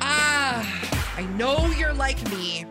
Ah, 0.00 1.16
I 1.16 1.22
know 1.36 1.66
you're 1.78 1.92
like 1.94 2.22
me. 2.30 2.64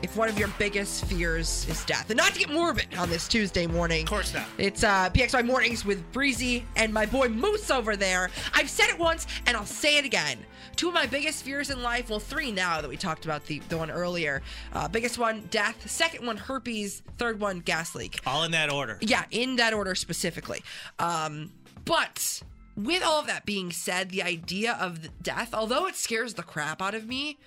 If 0.00 0.16
one 0.16 0.28
of 0.28 0.38
your 0.38 0.48
biggest 0.60 1.06
fears 1.06 1.66
is 1.68 1.84
death, 1.84 2.08
and 2.10 2.16
not 2.16 2.32
to 2.32 2.38
get 2.38 2.50
morbid 2.50 2.86
on 2.96 3.10
this 3.10 3.26
Tuesday 3.26 3.66
morning. 3.66 4.04
Of 4.04 4.08
course 4.08 4.32
not. 4.32 4.46
It's 4.56 4.84
uh, 4.84 5.10
PXY 5.10 5.44
Mornings 5.44 5.84
with 5.84 6.12
Breezy 6.12 6.64
and 6.76 6.94
my 6.94 7.04
boy 7.04 7.28
Moose 7.28 7.68
over 7.68 7.96
there. 7.96 8.30
I've 8.54 8.70
said 8.70 8.90
it 8.90 8.98
once 8.98 9.26
and 9.46 9.56
I'll 9.56 9.66
say 9.66 9.98
it 9.98 10.04
again. 10.04 10.38
Two 10.76 10.86
of 10.86 10.94
my 10.94 11.06
biggest 11.06 11.42
fears 11.42 11.70
in 11.70 11.82
life, 11.82 12.10
well, 12.10 12.20
three 12.20 12.52
now 12.52 12.80
that 12.80 12.88
we 12.88 12.96
talked 12.96 13.24
about 13.24 13.44
the, 13.46 13.58
the 13.68 13.76
one 13.76 13.90
earlier. 13.90 14.40
Uh, 14.72 14.86
biggest 14.86 15.18
one, 15.18 15.48
death. 15.50 15.90
Second 15.90 16.24
one, 16.24 16.36
herpes. 16.36 17.02
Third 17.16 17.40
one, 17.40 17.58
gas 17.58 17.96
leak. 17.96 18.20
All 18.24 18.44
in 18.44 18.52
that 18.52 18.70
order. 18.70 18.98
Yeah, 19.00 19.24
in 19.32 19.56
that 19.56 19.74
order 19.74 19.96
specifically. 19.96 20.62
Um, 21.00 21.50
but 21.84 22.40
with 22.78 23.02
all 23.02 23.18
of 23.18 23.26
that 23.26 23.44
being 23.44 23.72
said, 23.72 24.10
the 24.10 24.22
idea 24.22 24.78
of 24.80 25.20
death, 25.20 25.52
although 25.52 25.86
it 25.86 25.96
scares 25.96 26.34
the 26.34 26.44
crap 26.44 26.80
out 26.80 26.94
of 26.94 27.08
me, 27.08 27.38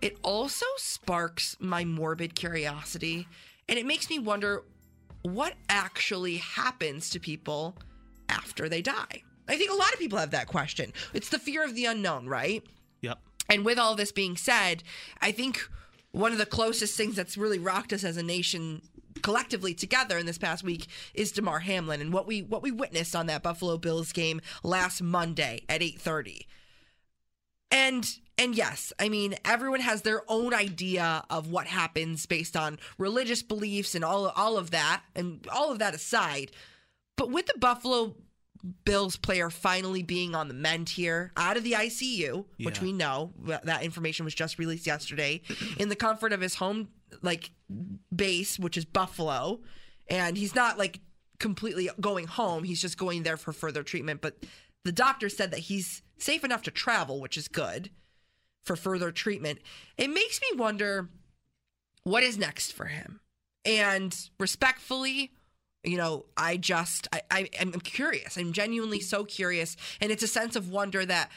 it 0.00 0.16
also 0.22 0.64
sparks 0.78 1.54
my 1.60 1.84
morbid 1.84 2.34
curiosity 2.34 3.28
and 3.68 3.78
it 3.78 3.84
makes 3.84 4.08
me 4.08 4.18
wonder 4.18 4.64
what 5.22 5.52
actually 5.68 6.38
happens 6.38 7.10
to 7.10 7.20
people 7.20 7.76
after 8.30 8.70
they 8.70 8.80
die. 8.80 9.22
I 9.46 9.56
think 9.56 9.70
a 9.70 9.76
lot 9.76 9.92
of 9.92 9.98
people 9.98 10.18
have 10.18 10.30
that 10.30 10.46
question. 10.46 10.94
It's 11.12 11.28
the 11.28 11.38
fear 11.38 11.62
of 11.62 11.74
the 11.74 11.84
unknown, 11.84 12.26
right? 12.26 12.64
Yep. 13.02 13.18
And 13.50 13.64
with 13.66 13.78
all 13.78 13.96
this 13.96 14.12
being 14.12 14.36
said, 14.36 14.82
I 15.20 15.30
think 15.30 15.68
one 16.12 16.32
of 16.32 16.38
the 16.38 16.46
closest 16.46 16.96
things 16.96 17.16
that's 17.16 17.36
really 17.36 17.58
rocked 17.58 17.92
us 17.92 18.02
as 18.02 18.16
a 18.16 18.22
nation 18.22 18.80
collectively 19.22 19.74
together 19.74 20.18
in 20.18 20.26
this 20.26 20.38
past 20.38 20.64
week 20.64 20.86
is 21.14 21.32
Damar 21.32 21.60
Hamlin 21.60 22.00
and 22.00 22.12
what 22.12 22.26
we 22.26 22.42
what 22.42 22.62
we 22.62 22.70
witnessed 22.70 23.14
on 23.16 23.26
that 23.26 23.42
Buffalo 23.42 23.78
Bills 23.78 24.12
game 24.12 24.40
last 24.62 25.02
Monday 25.02 25.62
at 25.68 25.80
8:30. 25.80 26.46
And 27.70 28.18
and 28.38 28.54
yes, 28.54 28.92
I 28.98 29.08
mean 29.08 29.34
everyone 29.44 29.80
has 29.80 30.02
their 30.02 30.22
own 30.28 30.54
idea 30.54 31.24
of 31.30 31.50
what 31.50 31.66
happens 31.66 32.26
based 32.26 32.56
on 32.56 32.78
religious 32.98 33.42
beliefs 33.42 33.94
and 33.94 34.04
all 34.04 34.28
all 34.28 34.56
of 34.56 34.70
that 34.70 35.02
and 35.14 35.46
all 35.52 35.70
of 35.70 35.78
that 35.78 35.94
aside. 35.94 36.50
But 37.16 37.30
with 37.30 37.46
the 37.46 37.58
Buffalo 37.58 38.16
Bills 38.84 39.16
player 39.16 39.50
finally 39.50 40.02
being 40.02 40.34
on 40.34 40.48
the 40.48 40.54
mend 40.54 40.90
here, 40.90 41.32
out 41.36 41.56
of 41.56 41.64
the 41.64 41.72
ICU, 41.72 42.44
which 42.58 42.80
we 42.80 42.92
know 42.92 43.32
that 43.64 43.82
information 43.82 44.24
was 44.24 44.34
just 44.34 44.58
released 44.58 44.86
yesterday, 44.86 45.40
in 45.78 45.88
the 45.88 45.96
comfort 45.96 46.32
of 46.32 46.40
his 46.40 46.54
home 46.56 46.88
like 47.22 47.50
base, 48.14 48.58
which 48.58 48.76
is 48.76 48.84
Buffalo, 48.84 49.60
and 50.08 50.36
he's 50.36 50.54
not 50.54 50.78
like 50.78 51.00
completely 51.38 51.88
going 52.00 52.26
home. 52.26 52.64
He's 52.64 52.80
just 52.80 52.98
going 52.98 53.22
there 53.22 53.36
for 53.36 53.52
further 53.52 53.82
treatment. 53.82 54.20
But 54.20 54.44
the 54.84 54.92
doctor 54.92 55.28
said 55.28 55.50
that 55.50 55.60
he's 55.60 56.02
safe 56.18 56.44
enough 56.44 56.62
to 56.62 56.70
travel, 56.70 57.20
which 57.20 57.36
is 57.36 57.48
good 57.48 57.90
for 58.62 58.76
further 58.76 59.10
treatment. 59.10 59.60
It 59.96 60.08
makes 60.08 60.40
me 60.40 60.58
wonder 60.58 61.08
what 62.04 62.22
is 62.22 62.38
next 62.38 62.72
for 62.72 62.86
him. 62.86 63.20
And 63.64 64.16
respectfully, 64.38 65.32
you 65.82 65.96
know, 65.96 66.26
I 66.36 66.56
just 66.56 67.08
I, 67.12 67.22
I 67.30 67.48
am 67.58 67.72
curious. 67.72 68.36
I'm 68.36 68.52
genuinely 68.52 69.00
so 69.00 69.24
curious, 69.24 69.76
and 70.00 70.10
it's 70.10 70.22
a 70.22 70.28
sense 70.28 70.56
of 70.56 70.70
wonder 70.70 71.04
that 71.06 71.30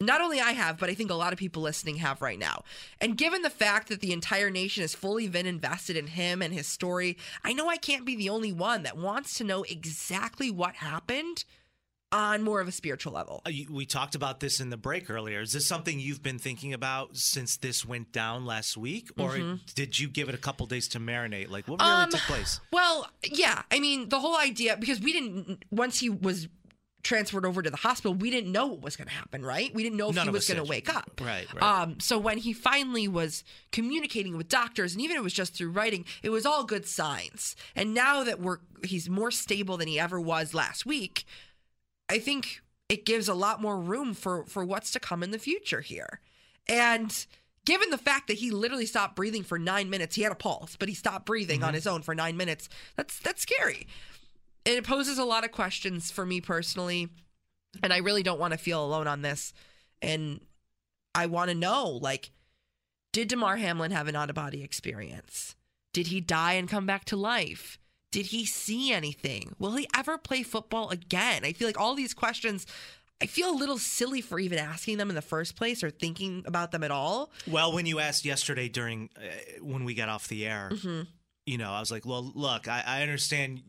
not 0.00 0.20
only 0.20 0.40
I 0.40 0.52
have, 0.52 0.78
but 0.78 0.90
I 0.90 0.94
think 0.94 1.10
a 1.10 1.14
lot 1.14 1.32
of 1.32 1.38
people 1.38 1.62
listening 1.62 1.96
have 1.96 2.22
right 2.22 2.38
now. 2.38 2.62
And 3.00 3.16
given 3.16 3.42
the 3.42 3.50
fact 3.50 3.88
that 3.88 4.00
the 4.00 4.12
entire 4.12 4.48
nation 4.50 4.82
has 4.82 4.94
fully 4.94 5.28
been 5.28 5.46
invested 5.46 5.96
in 5.96 6.06
him 6.06 6.40
and 6.40 6.54
his 6.54 6.66
story, 6.68 7.16
I 7.42 7.52
know 7.52 7.68
I 7.68 7.76
can't 7.78 8.04
be 8.06 8.14
the 8.14 8.28
only 8.30 8.52
one 8.52 8.84
that 8.84 8.96
wants 8.96 9.34
to 9.38 9.44
know 9.44 9.64
exactly 9.64 10.50
what 10.50 10.76
happened 10.76 11.44
on 12.10 12.42
more 12.42 12.60
of 12.60 12.68
a 12.68 12.72
spiritual 12.72 13.12
level. 13.12 13.42
Uh, 13.44 13.50
We 13.68 13.84
talked 13.84 14.14
about 14.14 14.40
this 14.40 14.60
in 14.60 14.70
the 14.70 14.76
break 14.78 15.10
earlier. 15.10 15.40
Is 15.40 15.52
this 15.52 15.66
something 15.66 15.98
you've 16.00 16.22
been 16.22 16.38
thinking 16.38 16.72
about 16.72 17.16
since 17.16 17.56
this 17.58 17.84
went 17.84 18.12
down 18.12 18.46
last 18.46 18.76
week, 18.78 19.10
or 19.18 19.58
did 19.74 19.98
you 19.98 20.08
give 20.08 20.28
it 20.28 20.34
a 20.34 20.38
couple 20.38 20.64
days 20.66 20.88
to 20.88 21.00
marinate? 21.00 21.50
Like, 21.50 21.66
what 21.68 21.80
really 21.80 21.90
Mm-hmm. 21.92 22.04
Um, 22.04 22.10
took 22.10 22.20
place? 22.20 22.60
Well, 22.72 23.10
yeah. 23.24 23.62
I 23.70 23.80
mean, 23.80 24.08
the 24.08 24.20
whole 24.20 24.38
idea 24.38 24.76
because 24.78 25.00
we 25.00 25.12
didn't 25.12 25.64
once 25.70 25.98
he 25.98 26.08
was 26.08 26.48
transferred 27.02 27.46
over 27.46 27.62
to 27.62 27.70
the 27.70 27.76
hospital, 27.76 28.14
we 28.14 28.30
didn't 28.30 28.52
know 28.52 28.66
what 28.66 28.82
was 28.82 28.96
going 28.96 29.08
to 29.08 29.14
happen, 29.14 29.44
right? 29.44 29.72
We 29.74 29.82
didn't 29.82 29.96
know 29.96 30.10
if 30.10 30.16
None 30.16 30.26
he 30.26 30.32
was 30.32 30.48
going 30.48 30.62
to 30.62 30.68
wake 30.68 30.94
up. 30.94 31.20
Right, 31.20 31.46
right. 31.54 31.62
Um, 31.62 32.00
so 32.00 32.18
when 32.18 32.38
he 32.38 32.52
finally 32.52 33.08
was 33.08 33.44
communicating 33.72 34.36
with 34.36 34.48
doctors, 34.48 34.92
and 34.92 35.02
even 35.02 35.16
it 35.16 35.22
was 35.22 35.32
just 35.32 35.54
through 35.54 35.70
writing, 35.70 36.04
it 36.22 36.30
was 36.30 36.44
all 36.44 36.64
good 36.64 36.86
signs. 36.86 37.56
And 37.74 37.94
now 37.94 38.24
that 38.24 38.40
we're 38.40 38.58
he's 38.84 39.08
more 39.08 39.30
stable 39.30 39.76
than 39.76 39.88
he 39.88 39.98
ever 39.98 40.20
was 40.20 40.54
last 40.54 40.86
week, 40.86 41.24
I 42.08 42.18
think 42.18 42.62
it 42.88 43.04
gives 43.04 43.28
a 43.28 43.34
lot 43.34 43.60
more 43.60 43.78
room 43.78 44.14
for 44.14 44.44
for 44.46 44.64
what's 44.64 44.90
to 44.92 45.00
come 45.00 45.22
in 45.22 45.30
the 45.30 45.38
future 45.38 45.80
here. 45.80 46.20
And 46.68 47.26
given 47.64 47.90
the 47.90 47.98
fact 47.98 48.28
that 48.28 48.38
he 48.38 48.50
literally 48.50 48.86
stopped 48.86 49.16
breathing 49.16 49.42
for 49.42 49.58
9 49.58 49.90
minutes, 49.90 50.16
he 50.16 50.22
had 50.22 50.32
a 50.32 50.36
pulse, 50.36 50.76
but 50.76 50.88
he 50.88 50.94
stopped 50.94 51.26
breathing 51.26 51.62
on 51.62 51.74
his 51.74 51.86
own 51.86 52.02
for 52.02 52.14
9 52.14 52.36
minutes. 52.36 52.68
That's 52.96 53.18
that's 53.20 53.42
scary. 53.42 53.86
It 54.76 54.84
poses 54.84 55.18
a 55.18 55.24
lot 55.24 55.44
of 55.44 55.52
questions 55.52 56.10
for 56.10 56.26
me 56.26 56.40
personally, 56.40 57.08
and 57.82 57.92
I 57.92 57.98
really 57.98 58.22
don't 58.22 58.38
want 58.40 58.52
to 58.52 58.58
feel 58.58 58.84
alone 58.84 59.06
on 59.06 59.22
this. 59.22 59.52
And 60.02 60.40
I 61.14 61.26
want 61.26 61.50
to 61.50 61.56
know 61.56 61.98
like 62.02 62.30
did 63.12 63.28
Damar 63.28 63.56
Hamlin 63.56 63.90
have 63.90 64.06
an 64.08 64.14
out 64.16 64.28
of 64.28 64.36
body 64.36 64.62
experience? 64.62 65.56
Did 65.94 66.08
he 66.08 66.20
die 66.20 66.52
and 66.52 66.68
come 66.68 66.84
back 66.86 67.04
to 67.06 67.16
life? 67.16 67.78
Did 68.12 68.26
he 68.26 68.44
see 68.44 68.92
anything? 68.92 69.54
Will 69.58 69.74
he 69.76 69.88
ever 69.96 70.18
play 70.18 70.42
football 70.42 70.90
again? 70.90 71.44
I 71.44 71.52
feel 71.54 71.66
like 71.66 71.80
all 71.80 71.94
these 71.94 72.12
questions, 72.14 72.66
I 73.22 73.26
feel 73.26 73.50
a 73.50 73.56
little 73.56 73.78
silly 73.78 74.20
for 74.20 74.38
even 74.38 74.58
asking 74.58 74.98
them 74.98 75.08
in 75.08 75.16
the 75.16 75.22
first 75.22 75.56
place 75.56 75.82
or 75.82 75.90
thinking 75.90 76.44
about 76.46 76.70
them 76.70 76.84
at 76.84 76.90
all. 76.90 77.30
Well, 77.46 77.72
when 77.72 77.86
you 77.86 77.98
asked 77.98 78.24
yesterday 78.26 78.68
during 78.68 79.08
uh, 79.16 79.20
when 79.62 79.84
we 79.84 79.94
got 79.94 80.10
off 80.10 80.28
the 80.28 80.46
air, 80.46 80.68
Mm-hmm. 80.72 81.02
you 81.46 81.58
know, 81.58 81.70
I 81.72 81.80
was 81.80 81.90
like, 81.90 82.04
well, 82.06 82.30
look, 82.34 82.68
I, 82.68 82.82
I 82.86 83.02
understand 83.02 83.62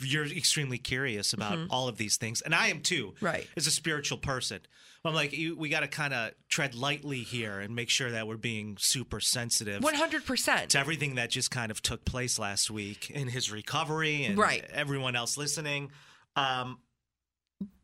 you're 0.00 0.26
extremely 0.26 0.78
curious 0.78 1.32
about 1.32 1.58
all 1.70 1.88
of 1.88 1.96
these 1.96 2.16
things, 2.16 2.40
and 2.42 2.54
I 2.54 2.68
am 2.68 2.80
too. 2.80 3.08
Mm-hmm. 3.16 3.24
Right. 3.26 3.48
As 3.56 3.66
a 3.66 3.70
spiritual 3.70 4.18
person, 4.18 4.60
I'm 5.04 5.14
like, 5.14 5.32
you, 5.32 5.56
we 5.56 5.68
got 5.70 5.80
to 5.80 5.88
kind 5.88 6.12
of 6.12 6.32
tread 6.48 6.74
lightly 6.74 7.20
here 7.20 7.58
and 7.60 7.74
make 7.74 7.88
sure 7.88 8.10
that 8.10 8.26
we're 8.28 8.36
being 8.36 8.76
super 8.78 9.18
sensitive. 9.20 9.82
100%. 9.82 10.68
to 10.68 10.78
everything 10.78 11.14
that 11.14 11.30
just 11.30 11.50
kind 11.50 11.70
of 11.70 11.80
took 11.80 12.04
place 12.04 12.38
last 12.38 12.70
week 12.70 13.10
in 13.10 13.28
his 13.28 13.50
recovery 13.50 14.24
and 14.24 14.36
Right. 14.36 14.64
everyone 14.72 15.16
else 15.16 15.36
listening. 15.38 15.90
Um, 16.36 16.80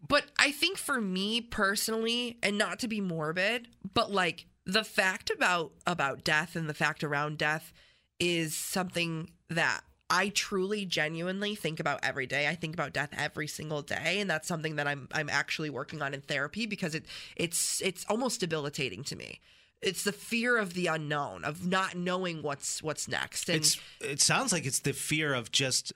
But 0.08 0.24
I 0.38 0.52
think 0.52 0.78
for 0.78 1.00
me 1.00 1.40
personally, 1.40 2.38
and 2.42 2.56
not 2.58 2.78
to 2.80 2.88
be 2.88 3.00
morbid, 3.00 3.68
but 3.94 4.10
like 4.12 4.46
the 4.64 4.84
fact 4.84 5.30
about 5.30 5.72
about 5.86 6.22
death 6.24 6.54
and 6.56 6.68
the 6.68 6.74
fact 6.74 7.02
around 7.04 7.38
death 7.38 7.72
is 8.20 8.54
something 8.56 9.30
that 9.50 9.82
I 10.08 10.28
truly 10.28 10.84
genuinely 10.84 11.54
think 11.54 11.80
about 11.80 12.00
every 12.02 12.26
day. 12.26 12.48
I 12.48 12.54
think 12.54 12.74
about 12.74 12.92
death 12.92 13.10
every 13.16 13.48
single 13.48 13.82
day 13.82 14.20
and 14.20 14.30
that's 14.30 14.46
something 14.46 14.76
that 14.76 14.86
I'm 14.86 15.08
I'm 15.12 15.28
actually 15.28 15.70
working 15.70 16.02
on 16.02 16.14
in 16.14 16.20
therapy 16.20 16.66
because 16.66 16.94
it 16.94 17.06
it's 17.36 17.80
it's 17.82 18.04
almost 18.08 18.40
debilitating 18.40 19.04
to 19.04 19.16
me. 19.16 19.40
It's 19.82 20.04
the 20.04 20.12
fear 20.12 20.56
of 20.56 20.74
the 20.74 20.86
unknown, 20.86 21.44
of 21.44 21.66
not 21.66 21.94
knowing 21.96 22.42
what's 22.42 22.82
what's 22.82 23.08
next. 23.08 23.48
And 23.48 23.58
it's 23.58 23.80
it 24.00 24.20
sounds 24.20 24.52
like 24.52 24.64
it's 24.64 24.80
the 24.80 24.92
fear 24.92 25.34
of 25.34 25.50
just 25.50 25.92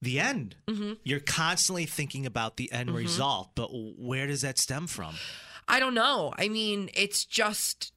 the 0.00 0.20
end. 0.20 0.56
Mm-hmm. 0.66 0.94
You're 1.04 1.20
constantly 1.20 1.86
thinking 1.86 2.26
about 2.26 2.56
the 2.56 2.70
end 2.72 2.90
result, 2.90 3.50
but 3.54 3.68
where 3.72 4.26
does 4.26 4.42
that 4.42 4.58
stem 4.58 4.86
from? 4.86 5.14
I 5.68 5.80
don't 5.80 5.94
know. 5.94 6.32
I 6.38 6.48
mean, 6.48 6.90
it's 6.94 7.24
just 7.24 7.92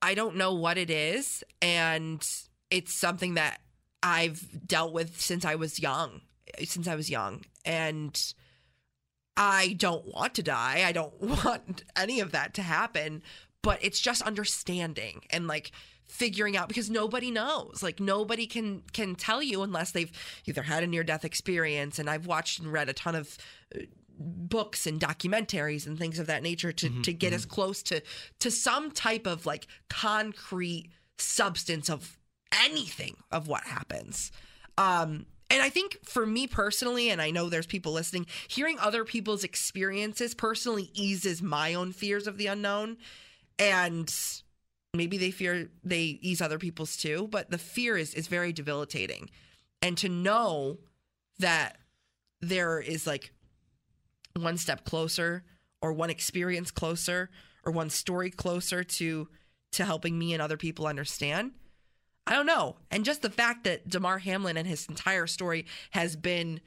I 0.00 0.14
don't 0.14 0.36
know 0.36 0.54
what 0.54 0.78
it 0.78 0.90
is 0.90 1.42
and 1.60 2.24
it's 2.70 2.94
something 2.94 3.34
that 3.34 3.60
I've 4.06 4.66
dealt 4.66 4.92
with 4.92 5.20
since 5.20 5.44
I 5.44 5.56
was 5.56 5.80
young, 5.80 6.20
since 6.64 6.86
I 6.86 6.94
was 6.94 7.10
young 7.10 7.44
and 7.64 8.34
I 9.36 9.74
don't 9.78 10.06
want 10.14 10.34
to 10.34 10.44
die. 10.44 10.84
I 10.86 10.92
don't 10.92 11.20
want 11.44 11.82
any 11.96 12.20
of 12.20 12.30
that 12.30 12.54
to 12.54 12.62
happen, 12.62 13.22
but 13.62 13.80
it's 13.82 13.98
just 13.98 14.22
understanding 14.22 15.22
and 15.30 15.48
like 15.48 15.72
figuring 16.04 16.56
out 16.56 16.68
because 16.68 16.88
nobody 16.88 17.32
knows. 17.32 17.82
Like 17.82 17.98
nobody 17.98 18.46
can 18.46 18.82
can 18.92 19.16
tell 19.16 19.42
you 19.42 19.62
unless 19.62 19.90
they've 19.90 20.12
either 20.46 20.62
had 20.62 20.84
a 20.84 20.86
near 20.86 21.02
death 21.02 21.24
experience 21.24 21.98
and 21.98 22.08
I've 22.08 22.26
watched 22.26 22.60
and 22.60 22.72
read 22.72 22.88
a 22.88 22.92
ton 22.92 23.16
of 23.16 23.36
uh, 23.74 23.80
books 24.18 24.86
and 24.86 25.00
documentaries 25.00 25.84
and 25.84 25.98
things 25.98 26.20
of 26.20 26.28
that 26.28 26.44
nature 26.44 26.70
to 26.70 27.02
to 27.02 27.12
get 27.12 27.32
as 27.32 27.44
close 27.44 27.82
to 27.84 28.02
to 28.38 28.52
some 28.52 28.92
type 28.92 29.26
of 29.26 29.46
like 29.46 29.66
concrete 29.90 30.92
substance 31.18 31.90
of 31.90 32.16
anything 32.52 33.16
of 33.30 33.48
what 33.48 33.64
happens. 33.64 34.30
Um 34.78 35.26
and 35.48 35.62
I 35.62 35.68
think 35.68 35.98
for 36.04 36.26
me 36.26 36.48
personally, 36.48 37.10
and 37.10 37.22
I 37.22 37.30
know 37.30 37.48
there's 37.48 37.66
people 37.66 37.92
listening, 37.92 38.26
hearing 38.48 38.78
other 38.80 39.04
people's 39.04 39.44
experiences 39.44 40.34
personally 40.34 40.90
eases 40.92 41.40
my 41.40 41.74
own 41.74 41.92
fears 41.92 42.26
of 42.26 42.36
the 42.36 42.48
unknown. 42.48 42.96
And 43.58 44.12
maybe 44.92 45.18
they 45.18 45.30
fear 45.30 45.70
they 45.84 46.18
ease 46.20 46.42
other 46.42 46.58
people's 46.58 46.96
too, 46.96 47.28
but 47.30 47.50
the 47.50 47.58
fear 47.58 47.96
is 47.96 48.12
is 48.14 48.26
very 48.26 48.52
debilitating. 48.52 49.30
And 49.82 49.96
to 49.98 50.08
know 50.08 50.78
that 51.38 51.78
there 52.40 52.80
is 52.80 53.06
like 53.06 53.32
one 54.34 54.58
step 54.58 54.84
closer 54.84 55.44
or 55.80 55.92
one 55.92 56.10
experience 56.10 56.70
closer 56.70 57.30
or 57.64 57.72
one 57.72 57.90
story 57.90 58.30
closer 58.30 58.82
to 58.82 59.28
to 59.72 59.84
helping 59.84 60.18
me 60.18 60.32
and 60.32 60.42
other 60.42 60.56
people 60.56 60.86
understand 60.86 61.52
i 62.26 62.32
don't 62.34 62.46
know. 62.46 62.76
And 62.90 63.04
just 63.04 63.22
the 63.22 63.30
fact 63.30 63.64
that 63.64 63.88
damar 63.88 64.18
hamlin 64.18 64.56
and 64.56 64.66
his 64.66 64.86
entire 64.88 65.26
story 65.26 65.66
has 65.90 66.16
been 66.16 66.60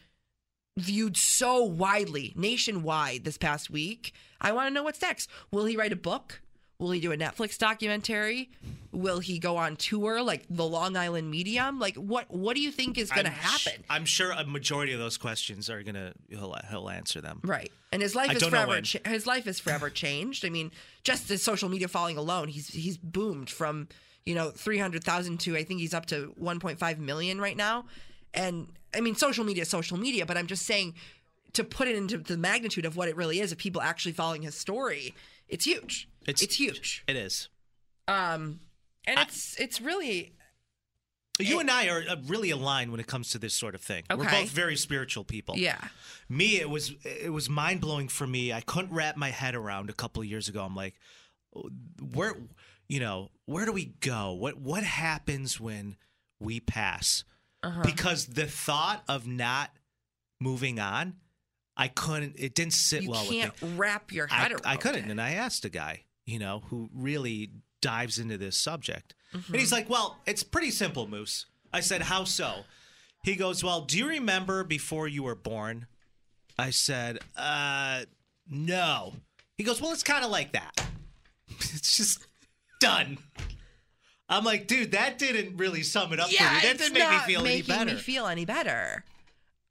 viewed 0.78 1.18
so 1.18 1.64
widely 1.64 2.34
nationwide 2.36 3.26
this 3.26 3.38
past 3.38 3.70
week 3.70 4.14
i 4.40 4.52
want 4.52 4.68
to 4.68 4.74
know 4.74 4.84
what's 4.84 5.02
next. 5.02 5.30
Will 5.52 5.66
he 5.66 5.76
write 5.76 5.92
a 5.92 5.98
book? 5.98 6.42
Will 6.80 6.92
he 6.92 7.02
do 7.02 7.12
a 7.12 7.18
netflix 7.18 7.58
documentary? 7.58 8.50
Will 8.94 9.20
he 9.20 9.38
go 9.38 9.58
on 9.58 9.76
tour 9.76 10.22
like 10.24 10.46
the 10.50 10.66
long 10.66 10.96
island 10.96 11.30
medium? 11.30 11.78
Like 11.78 11.98
what 11.98 12.32
what 12.32 12.56
do 12.56 12.62
you 12.62 12.72
think 12.72 12.98
is 12.98 13.12
going 13.12 13.26
to 13.26 13.32
I'm 13.32 13.38
sh- 13.38 13.66
happen? 13.66 13.84
I'm 13.90 14.06
sure 14.06 14.32
a 14.32 14.46
majority 14.46 14.94
of 14.94 15.00
those 15.00 15.18
questions 15.18 15.70
are 15.70 15.84
gonna 15.84 16.14
he'll, 16.30 16.56
he'll 16.70 16.90
answer 16.90 17.20
them. 17.20 17.42
Right. 17.44 17.70
And 17.92 18.02
his 18.02 18.16
life 18.16 18.30
I 18.30 18.34
is 18.36 18.44
forever 18.44 18.80
cha- 18.82 19.00
his 19.10 19.28
life 19.28 19.46
is 19.46 19.60
forever 19.60 19.90
changed. 19.90 20.46
I 20.46 20.50
mean, 20.50 20.72
just 21.04 21.28
his 21.28 21.44
social 21.44 21.68
media 21.68 21.90
following 21.90 22.16
alone, 22.18 22.48
he's 22.48 22.70
he's 22.70 22.98
boomed 22.98 23.50
from, 23.50 23.90
you 24.26 24.36
know, 24.36 24.52
300,000 24.52 25.40
to 25.42 25.56
I 25.58 25.64
think 25.64 25.80
he's 25.80 25.94
up 25.94 26.06
to 26.08 26.34
1.5 26.42 26.98
million 27.00 27.40
right 27.42 27.58
now. 27.58 27.86
And 28.34 28.68
I 28.96 29.02
mean, 29.02 29.16
social 29.16 29.44
media 29.44 29.64
is 29.64 29.70
social 29.70 29.98
media, 29.98 30.26
but 30.26 30.38
I'm 30.38 30.48
just 30.48 30.66
saying 30.66 30.96
to 31.54 31.64
put 31.64 31.88
it 31.88 31.96
into 31.96 32.18
the 32.20 32.38
magnitude 32.38 32.86
of 32.86 32.96
what 32.96 33.08
it 33.10 33.16
really 33.16 33.40
is 33.40 33.52
of 33.52 33.58
people 33.58 33.82
actually 33.82 34.12
following 34.12 34.44
his 34.44 34.56
story, 34.56 35.16
it's 35.48 35.66
huge. 35.66 36.08
It's- 36.28 36.44
It's, 36.44 36.56
huge. 36.56 37.04
It 37.08 37.16
is. 37.16 37.50
Um 38.08 38.60
and 39.06 39.20
it's 39.20 39.56
it's 39.60 39.82
really 39.82 40.34
You 41.40 41.60
and 41.60 41.72
I 41.72 41.88
are 41.88 42.04
uh, 42.08 42.18
really 42.28 42.52
aligned 42.52 42.92
when 42.92 43.00
it 43.00 43.08
comes 43.08 43.32
to 43.32 43.40
this 43.40 43.54
sort 43.54 43.74
of 43.74 43.82
thing. 43.82 44.04
We're 44.10 44.30
both 44.30 44.50
very 44.50 44.76
spiritual 44.76 45.24
people. 45.24 45.58
yeah. 45.58 45.88
Me, 46.28 46.60
it 46.60 46.70
was 46.70 46.92
it 47.04 47.32
was 47.32 47.50
mind 47.50 47.82
blowing 47.82 48.10
for 48.10 48.28
me. 48.28 48.54
I 48.54 48.62
couldn't 48.62 48.94
wrap 48.94 49.16
my 49.18 49.30
head 49.32 49.56
around 49.56 49.90
a 49.90 49.94
couple 49.94 50.22
of 50.22 50.28
years 50.28 50.48
ago. 50.50 50.64
I'm 50.64 50.76
like, 50.76 50.96
where, 52.14 52.36
you 52.90 53.00
know, 53.00 53.30
where 53.46 53.66
do 53.66 53.72
we 53.72 53.86
go? 54.02 54.34
What 54.34 54.58
what 54.60 54.84
happens 54.84 55.60
when 55.60 55.96
we 56.40 56.60
pass? 56.60 57.24
Uh-huh. 57.64 57.82
Because 57.84 58.26
the 58.28 58.46
thought 58.46 59.04
of 59.08 59.26
not 59.28 59.72
moving 60.40 60.80
on, 60.80 61.16
I 61.78 61.88
couldn't. 61.88 62.36
It 62.38 62.56
didn't 62.56 62.74
sit 62.74 63.04
You 63.04 63.12
well 63.12 63.22
with 63.28 63.32
can't 63.38 63.62
me. 63.62 63.70
wrap 63.78 64.12
your 64.12 64.28
head 64.28 64.52
I, 64.52 64.56
around 64.56 64.62
I 64.66 64.76
couldn't, 64.76 65.06
it. 65.06 65.12
and 65.12 65.22
I 65.22 65.32
asked 65.32 65.64
a 65.66 65.70
guy, 65.70 66.04
you 66.26 66.40
know, 66.40 66.64
who 66.70 66.90
really 66.94 67.52
dives 67.82 68.20
into 68.20 68.38
this 68.38 68.58
subject, 68.58 69.14
and 69.34 69.44
Mm-hmm. 69.44 69.54
he's 69.56 69.72
like, 69.72 69.90
"Well, 69.90 70.18
it's 70.26 70.44
pretty 70.44 70.72
simple, 70.72 71.08
Moose." 71.08 71.46
I 71.72 71.82
said, 71.82 72.02
"How 72.02 72.24
so?" 72.24 72.64
He 73.24 73.36
goes, 73.36 73.64
"Well, 73.64 73.82
do 73.82 73.98
you 73.98 74.08
remember 74.08 74.64
before 74.64 75.08
you 75.08 75.24
were 75.24 75.36
born?" 75.36 75.86
I 76.58 76.72
said, 76.72 77.20
"Uh, 77.38 78.06
no." 78.50 79.14
He 79.58 79.64
goes, 79.64 79.80
"Well, 79.82 79.92
it's 79.92 80.04
kind 80.04 80.24
of 80.26 80.32
like 80.32 80.54
that. 80.54 80.72
it's 81.50 81.96
just 81.98 82.26
done." 82.80 83.18
I'm 84.30 84.44
like, 84.44 84.68
dude, 84.68 84.92
that 84.92 85.18
didn't 85.18 85.58
really 85.58 85.82
sum 85.82 86.14
it 86.14 86.20
up 86.20 86.32
yeah, 86.32 86.48
for 86.48 86.56
me. 86.56 86.62
That 86.62 86.78
didn't 86.78 86.94
make 86.94 87.10
me 87.10 87.18
feel 87.20 87.46
any 87.46 87.62
better. 87.64 87.86
me 87.86 87.98
feel 87.98 88.28
any 88.28 88.46
better. 88.46 89.04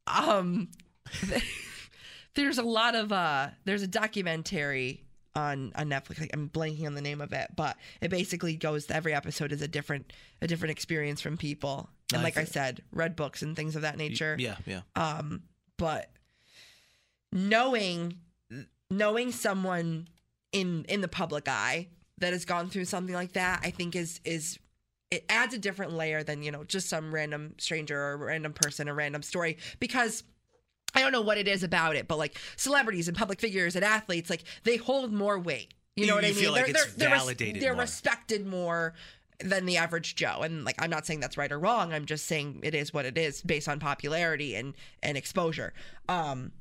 Um, 0.09 0.69
there's 2.35 2.59
a 2.59 2.63
lot 2.63 2.95
of 2.95 3.13
uh, 3.13 3.49
there's 3.65 3.83
a 3.83 3.87
documentary 3.87 5.05
on 5.37 5.73
on 5.77 5.89
Netflix. 5.89 6.29
I'm 6.33 6.49
blanking 6.49 6.87
on 6.87 6.95
the 6.95 7.01
name 7.01 7.21
of 7.21 7.33
it, 7.33 7.51
but 7.57 7.77
it 8.01 8.11
basically 8.11 8.57
goes. 8.57 8.91
Every 8.91 9.15
episode 9.15 9.53
is 9.53 9.63
a 9.63 9.69
different 9.69 10.13
a 10.43 10.49
different 10.49 10.73
experience 10.73 11.21
from 11.21 11.37
people, 11.37 11.89
and 12.13 12.21
I 12.21 12.25
like 12.25 12.37
I 12.37 12.45
said, 12.45 12.83
read 12.91 13.15
books 13.15 13.43
and 13.43 13.55
things 13.55 13.77
of 13.77 13.83
that 13.83 13.97
nature. 13.97 14.37
yeah, 14.39 14.57
yeah. 14.67 14.81
Um, 14.97 15.43
but 15.77 16.11
knowing 17.33 18.19
knowing 18.91 19.31
someone 19.31 20.09
in 20.51 20.85
in 20.89 21.01
the 21.01 21.09
public 21.09 21.47
eye 21.49 21.89
that 22.19 22.33
has 22.33 22.45
gone 22.45 22.69
through 22.69 22.85
something 22.87 23.15
like 23.15 23.33
that, 23.33 23.61
I 23.63 23.71
think 23.71 23.97
is 23.97 24.21
is 24.25 24.59
it 25.11 25.25
adds 25.29 25.55
a 25.55 25.59
different 25.59 25.93
layer 25.95 26.23
than 26.23 26.43
you 26.43 26.51
know 26.51 26.65
just 26.65 26.89
some 26.89 27.15
random 27.15 27.55
stranger 27.59 27.99
or 28.01 28.17
random 28.19 28.53
person, 28.53 28.89
a 28.89 28.95
random 28.95 29.23
story 29.23 29.59
because. 29.81 30.23
I 30.95 31.03
don't 31.03 31.13
know 31.13 31.21
what 31.21 31.37
it 31.37 31.47
is 31.47 31.63
about 31.63 31.97
it, 31.97 32.09
but 32.09 32.17
like 32.17 32.39
celebrities 32.57 33.09
and 33.09 33.17
public 33.17 33.41
figures 33.41 33.77
and 33.77 33.85
athletes, 33.85 34.31
like 34.31 34.43
they 34.65 34.79
hold 34.79 35.13
more 35.13 35.39
weight. 35.39 35.75
You 35.97 36.07
know 36.07 36.13
You- 36.19 36.23
what 36.23 36.25
I 36.25 36.33
mean? 36.41 36.51
like 36.51 36.65
they're, 36.65 36.73
they're, 36.73 36.93
they're, 36.97 37.09
validated 37.11 37.63
they're 37.63 37.75
more. 37.75 37.83
respected 37.83 38.47
more 38.47 38.95
than 39.39 39.67
the 39.67 39.77
average 39.77 40.15
Joe. 40.17 40.41
And 40.41 40.65
like, 40.65 40.77
I'm 40.83 40.89
not 40.89 41.05
saying 41.05 41.21
that's 41.21 41.37
right 41.37 41.53
or 41.53 41.59
wrong. 41.59 41.93
I'm 41.93 42.07
just 42.07 42.25
saying 42.25 42.61
it 42.63 42.75
is 42.75 42.95
what 42.95 43.05
it 43.05 43.19
is 43.19 43.43
based 43.43 43.69
on 43.69 43.81
popularity 43.81 44.55
and 44.55 44.73
and 45.03 45.19
exposure. 45.19 45.75
Um, 46.09 46.53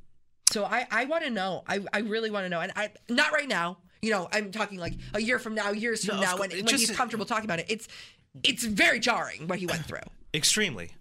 so 0.52 0.66
I 0.66 0.86
I 0.92 1.06
want 1.06 1.24
to 1.24 1.30
know. 1.30 1.64
I 1.66 1.80
I 1.94 2.00
really 2.00 2.30
want 2.30 2.44
to 2.44 2.50
know. 2.50 2.60
And 2.60 2.74
I 2.76 2.92
not 3.08 3.32
right 3.32 3.48
now. 3.48 3.78
You 4.02 4.12
know, 4.12 4.28
I'm 4.32 4.52
talking 4.52 4.78
like 4.80 4.94
a 5.14 5.22
year 5.22 5.40
from 5.40 5.56
now, 5.56 5.72
years 5.72 6.06
from 6.06 6.16
No, 6.18 6.22
now, 6.22 6.38
when 6.38 6.50
just- 6.50 6.88
he's 6.88 6.92
comfortable 6.96 7.26
talking 7.26 7.46
about 7.46 7.60
it. 7.60 7.66
It's 7.70 7.88
it's 8.44 8.64
very 8.64 9.00
jarring 9.00 9.48
what 9.48 9.60
he 9.60 9.66
went 9.66 9.86
through 9.88 10.00
Extremely. 10.34 10.92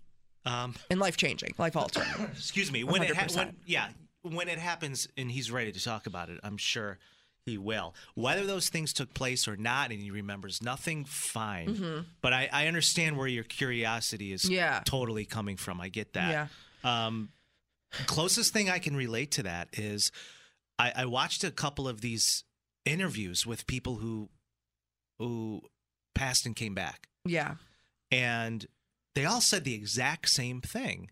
Um, 0.47 0.75
and 0.91 1.01
life 1.01 1.17
changing, 1.17 1.55
life 1.59 1.77
altering. 1.77 2.09
excuse 2.33 2.71
me 2.71 2.85
when 2.85 3.03
it 3.03 3.15
ha- 3.17 3.27
when 3.35 3.57
yeah 3.67 3.89
when 4.23 4.49
it 4.49 4.59
happens 4.59 5.09
and 5.17 5.31
he's 5.31 5.51
ready 5.51 5.71
to 5.73 5.83
talk 5.83 6.07
about 6.07 6.31
it 6.31 6.39
i'm 6.43 6.57
sure 6.57 6.99
he 7.45 7.59
will 7.59 7.95
whether 8.15 8.45
those 8.47 8.69
things 8.69 8.93
took 8.93 9.13
place 9.15 9.47
or 9.49 9.57
not 9.57 9.91
and 9.93 10.01
he 10.01 10.11
remembers 10.11 10.61
nothing 10.63 11.05
fine 11.05 12.05
but 12.23 12.33
I, 12.33 12.49
I 12.53 12.67
understand 12.69 13.17
where 13.17 13.27
your 13.29 13.45
curiosity 13.45 14.33
is 14.33 14.43
Mm-hmm. 14.45 14.55
Yeah. 14.55 14.83
totally 14.85 15.25
coming 15.27 15.57
from 15.57 15.81
i 15.81 15.89
get 15.89 16.13
that 16.15 16.49
Yeah. 16.85 17.07
um, 17.07 17.29
closest 18.07 18.53
thing 18.53 18.69
i 18.71 18.79
can 18.79 18.97
relate 18.97 19.33
to 19.33 19.43
that 19.45 19.69
is 19.75 20.11
I, 20.79 20.93
I 20.97 21.05
watched 21.07 21.43
a 21.45 21.51
couple 21.51 21.89
of 21.89 22.01
these 22.01 22.45
interviews 22.87 23.45
with 23.47 23.67
people 23.67 23.97
who 23.97 24.31
who 25.19 25.61
passed 26.15 26.47
and 26.47 26.57
came 26.57 26.75
back. 26.75 27.09
Yeah. 27.25 27.57
and 28.13 28.67
they 29.15 29.25
all 29.25 29.41
said 29.41 29.65
the 29.65 29.75
exact 29.75 30.29
same 30.29 30.61
thing 30.61 31.11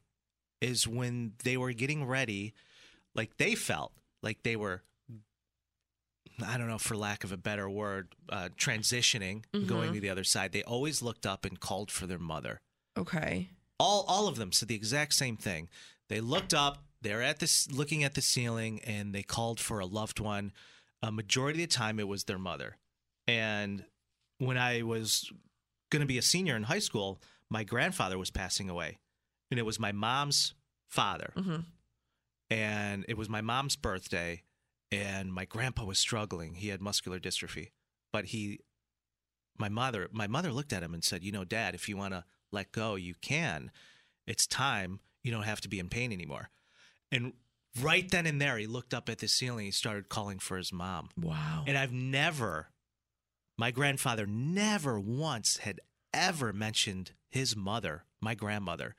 is 0.61 0.87
when 0.87 1.33
they 1.43 1.57
were 1.57 1.73
getting 1.73 2.05
ready 2.07 2.55
like 3.15 3.37
they 3.39 3.55
felt 3.55 3.93
like 4.23 4.43
they 4.45 4.55
were 4.57 4.83
i 6.47 6.57
don't 6.59 6.69
know 6.69 6.79
for 6.79 6.97
lack 6.97 7.25
of 7.25 7.33
a 7.33 7.37
better 7.37 7.69
word 7.69 8.15
uh, 8.29 8.49
transitioning 8.59 9.43
going 9.67 9.93
to 9.93 10.01
the 10.01 10.11
other 10.11 10.25
side. 10.25 10.53
They 10.53 10.63
always 10.63 11.03
looked 11.03 11.27
up 11.27 11.45
and 11.45 11.59
called 11.59 11.91
for 11.91 12.07
their 12.07 12.19
mother. 12.19 12.61
Okay. 12.97 13.49
all 13.81 14.05
all 14.09 14.29
of 14.29 14.37
them 14.37 14.53
said 14.53 14.69
the 14.69 14.75
exact 14.75 15.15
same 15.15 15.37
thing. 15.37 15.69
They 16.09 16.21
looked 16.21 16.55
up 16.55 16.79
they're 17.03 17.23
at 17.23 17.39
this 17.41 17.71
looking 17.71 18.05
at 18.05 18.15
the 18.15 18.23
ceiling 18.23 18.81
and 18.85 19.13
they 19.15 19.23
called 19.23 19.59
for 19.61 19.81
a 19.81 19.87
loved 19.87 20.21
one 20.21 20.53
a 21.05 21.13
majority 21.13 21.63
of 21.63 21.69
the 21.69 21.75
time 21.75 22.01
it 22.01 22.09
was 22.09 22.25
their 22.25 22.39
mother. 22.39 22.77
And 23.29 23.85
when 24.39 24.59
i 24.59 24.83
was 24.83 25.31
going 25.91 26.01
to 26.01 26.07
be 26.07 26.19
a 26.19 26.23
senior 26.23 26.57
in 26.57 26.65
high 26.65 26.81
school 26.81 27.21
my 27.49 27.63
grandfather 27.63 28.19
was 28.19 28.31
passing 28.31 28.69
away 28.69 28.99
and 29.51 29.61
it 29.61 29.63
was 29.63 29.79
my 29.79 29.93
mom's 29.93 30.55
father. 30.89 31.31
Hmm 31.37 31.61
and 32.51 33.05
it 33.09 33.17
was 33.17 33.29
my 33.29 33.41
mom's 33.41 33.75
birthday 33.75 34.43
and 34.93 35.33
my 35.33 35.45
grandpa 35.45 35.85
was 35.85 35.99
struggling. 35.99 36.55
He 36.55 36.69
had 36.69 36.81
muscular 36.81 37.19
dystrophy 37.19 37.71
but 38.13 38.27
he 38.27 38.61
my 39.59 39.69
mother 39.69 40.09
my 40.13 40.27
mother 40.27 40.53
looked 40.53 40.73
at 40.73 40.83
him 40.83 40.95
and 40.95 41.03
said 41.03 41.23
you 41.23 41.33
know 41.33 41.45
dad 41.45 41.75
if 41.75 41.89
you 41.89 41.97
want 41.97 42.15
to 42.15 42.25
let 42.53 42.73
go 42.73 42.95
you 42.97 43.15
can. 43.21 43.71
It's 44.27 44.47
time. 44.47 45.01
You 45.23 45.33
don't 45.33 45.43
have 45.43 45.61
to 45.63 45.69
be 45.69 45.79
in 45.79 45.89
pain 45.89 46.13
anymore. 46.13 46.51
And 47.11 47.33
right 47.81 48.09
then 48.11 48.27
and 48.27 48.41
there 48.41 48.57
he 48.59 48.67
looked 48.67 48.95
up 48.95 49.09
at 49.09 49.19
the 49.19 49.29
ceiling 49.29 49.65
he 49.67 49.71
started 49.71 50.09
calling 50.09 50.39
for 50.39 50.57
his 50.57 50.73
mom 50.73 51.09
Wow. 51.21 51.65
and 51.67 51.77
I've 51.77 51.93
never, 51.93 52.69
my 53.59 53.71
grandfather 53.71 54.27
never 54.27 54.99
once 55.01 55.59
had 55.59 55.81
ever 56.13 56.53
mentioned 56.53 57.13
his 57.31 57.57
mother, 57.57 58.05
my 58.21 58.35
grandmother, 58.35 58.95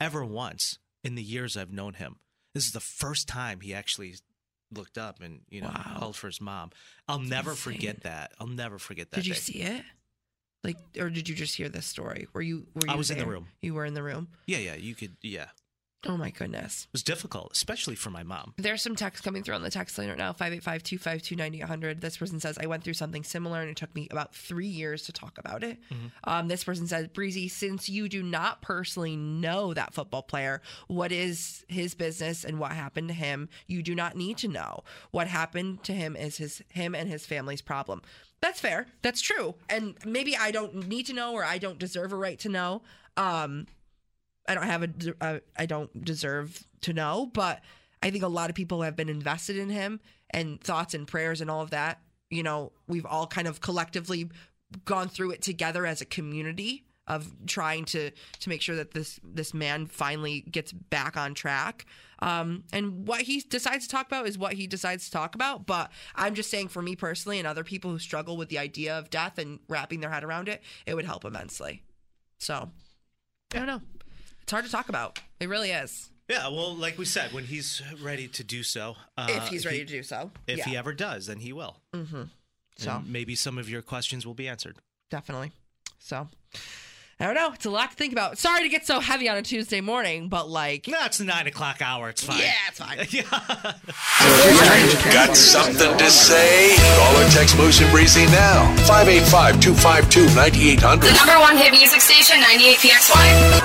ever 0.00 0.24
once 0.24 0.78
in 1.02 1.14
the 1.14 1.22
years 1.22 1.56
I've 1.56 1.72
known 1.72 1.94
him. 1.94 2.16
This 2.54 2.66
is 2.66 2.72
the 2.72 2.80
first 2.80 3.26
time 3.28 3.60
he 3.60 3.72
actually 3.72 4.14
looked 4.70 4.98
up 4.98 5.22
and, 5.22 5.40
you 5.48 5.60
know, 5.62 5.68
Wow. 5.68 5.96
called 5.98 6.16
for 6.16 6.26
his 6.26 6.40
mom. 6.40 6.70
I'll 7.08 7.18
never 7.20 7.52
insane. 7.52 7.74
forget 7.74 8.02
that. 8.02 8.32
I'll 8.38 8.46
never 8.46 8.78
forget 8.78 9.10
that. 9.10 9.16
Did 9.16 9.26
you 9.26 9.34
day. 9.34 9.40
see 9.40 9.58
it? 9.62 9.84
Like, 10.64 10.76
or 10.98 11.08
did 11.08 11.28
you 11.28 11.34
just 11.34 11.54
hear 11.56 11.68
this 11.70 11.86
story? 11.86 12.26
Were 12.34 12.42
you? 12.42 12.66
Were 12.74 12.82
you 12.86 12.92
I 12.92 12.96
was 12.96 13.10
in 13.10 13.16
the 13.18 13.24
room. 13.26 13.46
You 13.62 13.74
were 13.74 13.84
in 13.86 13.94
the 13.94 14.02
room. 14.02 14.28
Yeah, 14.46 14.58
yeah, 14.58 14.74
you 14.74 14.94
could, 14.94 15.16
yeah. 15.22 15.46
Oh 16.06 16.16
my 16.16 16.30
goodness. 16.30 16.84
It 16.84 16.92
was 16.92 17.02
difficult, 17.02 17.50
especially 17.52 17.96
for 17.96 18.10
my 18.10 18.22
mom. 18.22 18.54
There's 18.56 18.82
some 18.82 18.94
text 18.94 19.24
coming 19.24 19.42
through 19.42 19.56
on 19.56 19.62
the 19.62 19.70
text 19.70 19.98
line 19.98 20.08
right 20.08 20.16
now 20.16 20.32
585 20.32 20.82
252 20.84 21.34
9800. 21.34 22.00
This 22.00 22.16
person 22.16 22.38
says, 22.38 22.56
I 22.60 22.66
went 22.66 22.84
through 22.84 22.94
something 22.94 23.24
similar 23.24 23.60
and 23.60 23.70
it 23.70 23.76
took 23.76 23.92
me 23.96 24.06
about 24.12 24.32
three 24.32 24.68
years 24.68 25.02
to 25.06 25.12
talk 25.12 25.38
about 25.38 25.64
it. 25.64 25.78
Um, 26.22 26.46
this 26.46 26.62
person 26.62 26.86
says, 26.86 27.08
Breezy, 27.08 27.48
since 27.48 27.88
you 27.88 28.08
do 28.08 28.22
not 28.22 28.62
personally 28.62 29.16
know 29.16 29.74
that 29.74 29.92
football 29.92 30.22
player, 30.22 30.62
what 30.86 31.10
is 31.10 31.64
his 31.68 31.96
business 31.96 32.44
and 32.44 32.60
what 32.60 32.72
happened 32.72 33.08
to 33.08 33.14
him? 33.14 33.48
You 33.66 33.82
do 33.82 33.96
not 33.96 34.14
need 34.16 34.38
to 34.38 34.48
know. 34.48 34.84
What 35.10 35.26
happened 35.26 35.82
to 35.84 35.92
him 35.92 36.14
is 36.14 36.36
his 36.36 36.62
him 36.68 36.94
and 36.94 37.08
his 37.08 37.26
family's 37.26 37.60
problem. 37.62 38.02
That's 38.40 38.60
fair. 38.60 38.86
That's 39.02 39.20
true. 39.20 39.56
And 39.68 39.96
maybe 40.06 40.36
I 40.36 40.52
don't 40.52 40.86
need 40.86 41.06
to 41.06 41.12
know 41.12 41.32
or 41.32 41.44
I 41.44 41.58
don't 41.58 41.78
deserve 41.78 42.12
a 42.12 42.16
right 42.16 42.38
to 42.38 42.48
know. 42.48 42.82
Um, 43.16 43.66
I 44.48 44.54
don't 44.54 44.64
have 44.64 44.82
a, 44.82 44.90
a 45.20 45.40
I 45.56 45.66
don't 45.66 46.04
deserve 46.04 46.66
to 46.82 46.92
know, 46.92 47.30
but 47.32 47.60
I 48.02 48.10
think 48.10 48.24
a 48.24 48.28
lot 48.28 48.50
of 48.50 48.56
people 48.56 48.82
have 48.82 48.96
been 48.96 49.08
invested 49.08 49.56
in 49.56 49.68
him 49.68 50.00
and 50.30 50.60
thoughts 50.60 50.94
and 50.94 51.06
prayers 51.06 51.40
and 51.40 51.50
all 51.50 51.60
of 51.60 51.70
that. 51.70 52.00
You 52.30 52.42
know, 52.42 52.72
we've 52.86 53.06
all 53.06 53.26
kind 53.26 53.46
of 53.46 53.60
collectively 53.60 54.30
gone 54.84 55.08
through 55.08 55.32
it 55.32 55.42
together 55.42 55.86
as 55.86 56.00
a 56.00 56.04
community 56.04 56.84
of 57.06 57.32
trying 57.46 57.84
to 57.86 58.10
to 58.10 58.48
make 58.48 58.62
sure 58.62 58.76
that 58.76 58.92
this 58.92 59.18
this 59.24 59.52
man 59.54 59.86
finally 59.86 60.42
gets 60.42 60.72
back 60.72 61.16
on 61.16 61.34
track. 61.34 61.86
Um, 62.20 62.64
and 62.72 63.06
what 63.06 63.22
he 63.22 63.40
decides 63.40 63.86
to 63.86 63.90
talk 63.90 64.06
about 64.06 64.26
is 64.26 64.36
what 64.36 64.54
he 64.54 64.66
decides 64.66 65.04
to 65.06 65.10
talk 65.10 65.34
about. 65.34 65.66
But 65.66 65.90
I'm 66.16 66.34
just 66.34 66.50
saying, 66.50 66.68
for 66.68 66.82
me 66.82 66.96
personally, 66.96 67.38
and 67.38 67.46
other 67.46 67.64
people 67.64 67.90
who 67.92 67.98
struggle 67.98 68.36
with 68.36 68.48
the 68.48 68.58
idea 68.58 68.98
of 68.98 69.08
death 69.08 69.38
and 69.38 69.60
wrapping 69.68 70.00
their 70.00 70.10
head 70.10 70.24
around 70.24 70.48
it, 70.48 70.62
it 70.84 70.94
would 70.94 71.04
help 71.04 71.24
immensely. 71.24 71.82
So, 72.38 72.70
I 73.54 73.58
don't 73.58 73.66
know. 73.66 73.80
It's 74.48 74.52
hard 74.54 74.64
to 74.64 74.70
talk 74.70 74.88
about. 74.88 75.20
It 75.40 75.50
really 75.50 75.72
is. 75.72 76.08
Yeah, 76.26 76.48
well, 76.48 76.74
like 76.74 76.96
we 76.96 77.04
said, 77.04 77.34
when 77.34 77.44
he's 77.44 77.82
ready 78.02 78.28
to 78.28 78.42
do 78.42 78.62
so, 78.62 78.96
uh, 79.18 79.26
if 79.28 79.48
he's 79.48 79.66
ready 79.66 79.80
he- 79.80 79.84
to 79.84 79.92
do 79.92 80.02
so. 80.02 80.30
if 80.46 80.56
yeah. 80.56 80.64
he 80.64 80.74
ever 80.74 80.94
does, 80.94 81.26
then 81.26 81.38
he 81.40 81.52
will. 81.52 81.76
Mm-hmm. 81.94 82.22
So 82.78 82.90
And 82.92 83.12
maybe 83.12 83.34
some 83.34 83.58
of 83.58 83.68
your 83.68 83.82
questions 83.82 84.26
will 84.26 84.32
be 84.32 84.48
answered. 84.48 84.76
definitely. 85.10 85.52
So 85.98 86.28
I 87.20 87.26
don't 87.26 87.34
know. 87.34 87.50
It's 87.52 87.66
a 87.66 87.70
lot 87.70 87.90
to 87.90 87.96
think 87.96 88.12
about. 88.12 88.38
Sorry 88.38 88.62
to 88.62 88.68
get 88.68 88.86
so 88.86 89.00
heavy 89.00 89.28
on 89.28 89.36
a 89.36 89.42
Tuesday 89.42 89.80
morning, 89.80 90.28
but 90.28 90.48
like, 90.48 90.86
No, 90.86 90.98
it's 91.04 91.18
the 91.18 91.24
nine 91.24 91.48
o'clock 91.48 91.82
hour. 91.82 92.08
It's 92.10 92.22
fine. 92.22 92.38
yeah, 92.38 92.52
it's 92.68 92.78
fine. 92.78 92.96
yeah. 93.10 93.22
Got 95.12 95.36
something 95.36 95.98
to 95.98 96.10
say? 96.10 96.76
Call 96.78 97.16
or 97.16 97.28
text 97.30 97.56
Moose 97.58 97.80
and 97.80 97.90
Breezy 97.90 98.24
now. 98.26 98.72
585-252-9800. 98.86 101.00
The 101.00 101.12
number 101.18 101.40
one 101.40 101.56
hit 101.56 101.72
music 101.72 102.00
station, 102.00 102.36
98PXY. 102.38 103.58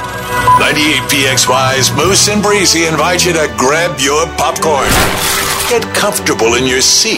98PXY's 0.57 1.91
Moose 1.95 2.27
and 2.29 2.41
Breezy 2.41 2.85
invite 2.87 3.23
you 3.23 3.33
to 3.33 3.53
grab 3.57 3.99
your 3.99 4.25
popcorn. 4.35 4.89
Get 5.73 5.95
comfortable 5.95 6.53
in 6.53 6.67
your 6.67 6.81
seat. 6.81 7.17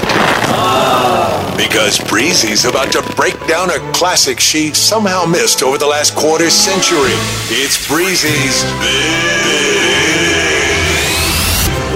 Because 1.58 2.00
Breezy's 2.08 2.64
about 2.64 2.90
to 2.94 3.02
break 3.18 3.36
down 3.48 3.70
a 3.70 3.80
classic 3.92 4.40
she 4.40 4.74
somehow 4.74 5.26
missed 5.26 5.62
over 5.62 5.78
the 5.78 5.86
last 5.86 6.16
quarter 6.16 6.50
century. 6.50 7.12
It's 7.50 7.86
Breezy's 7.86 8.64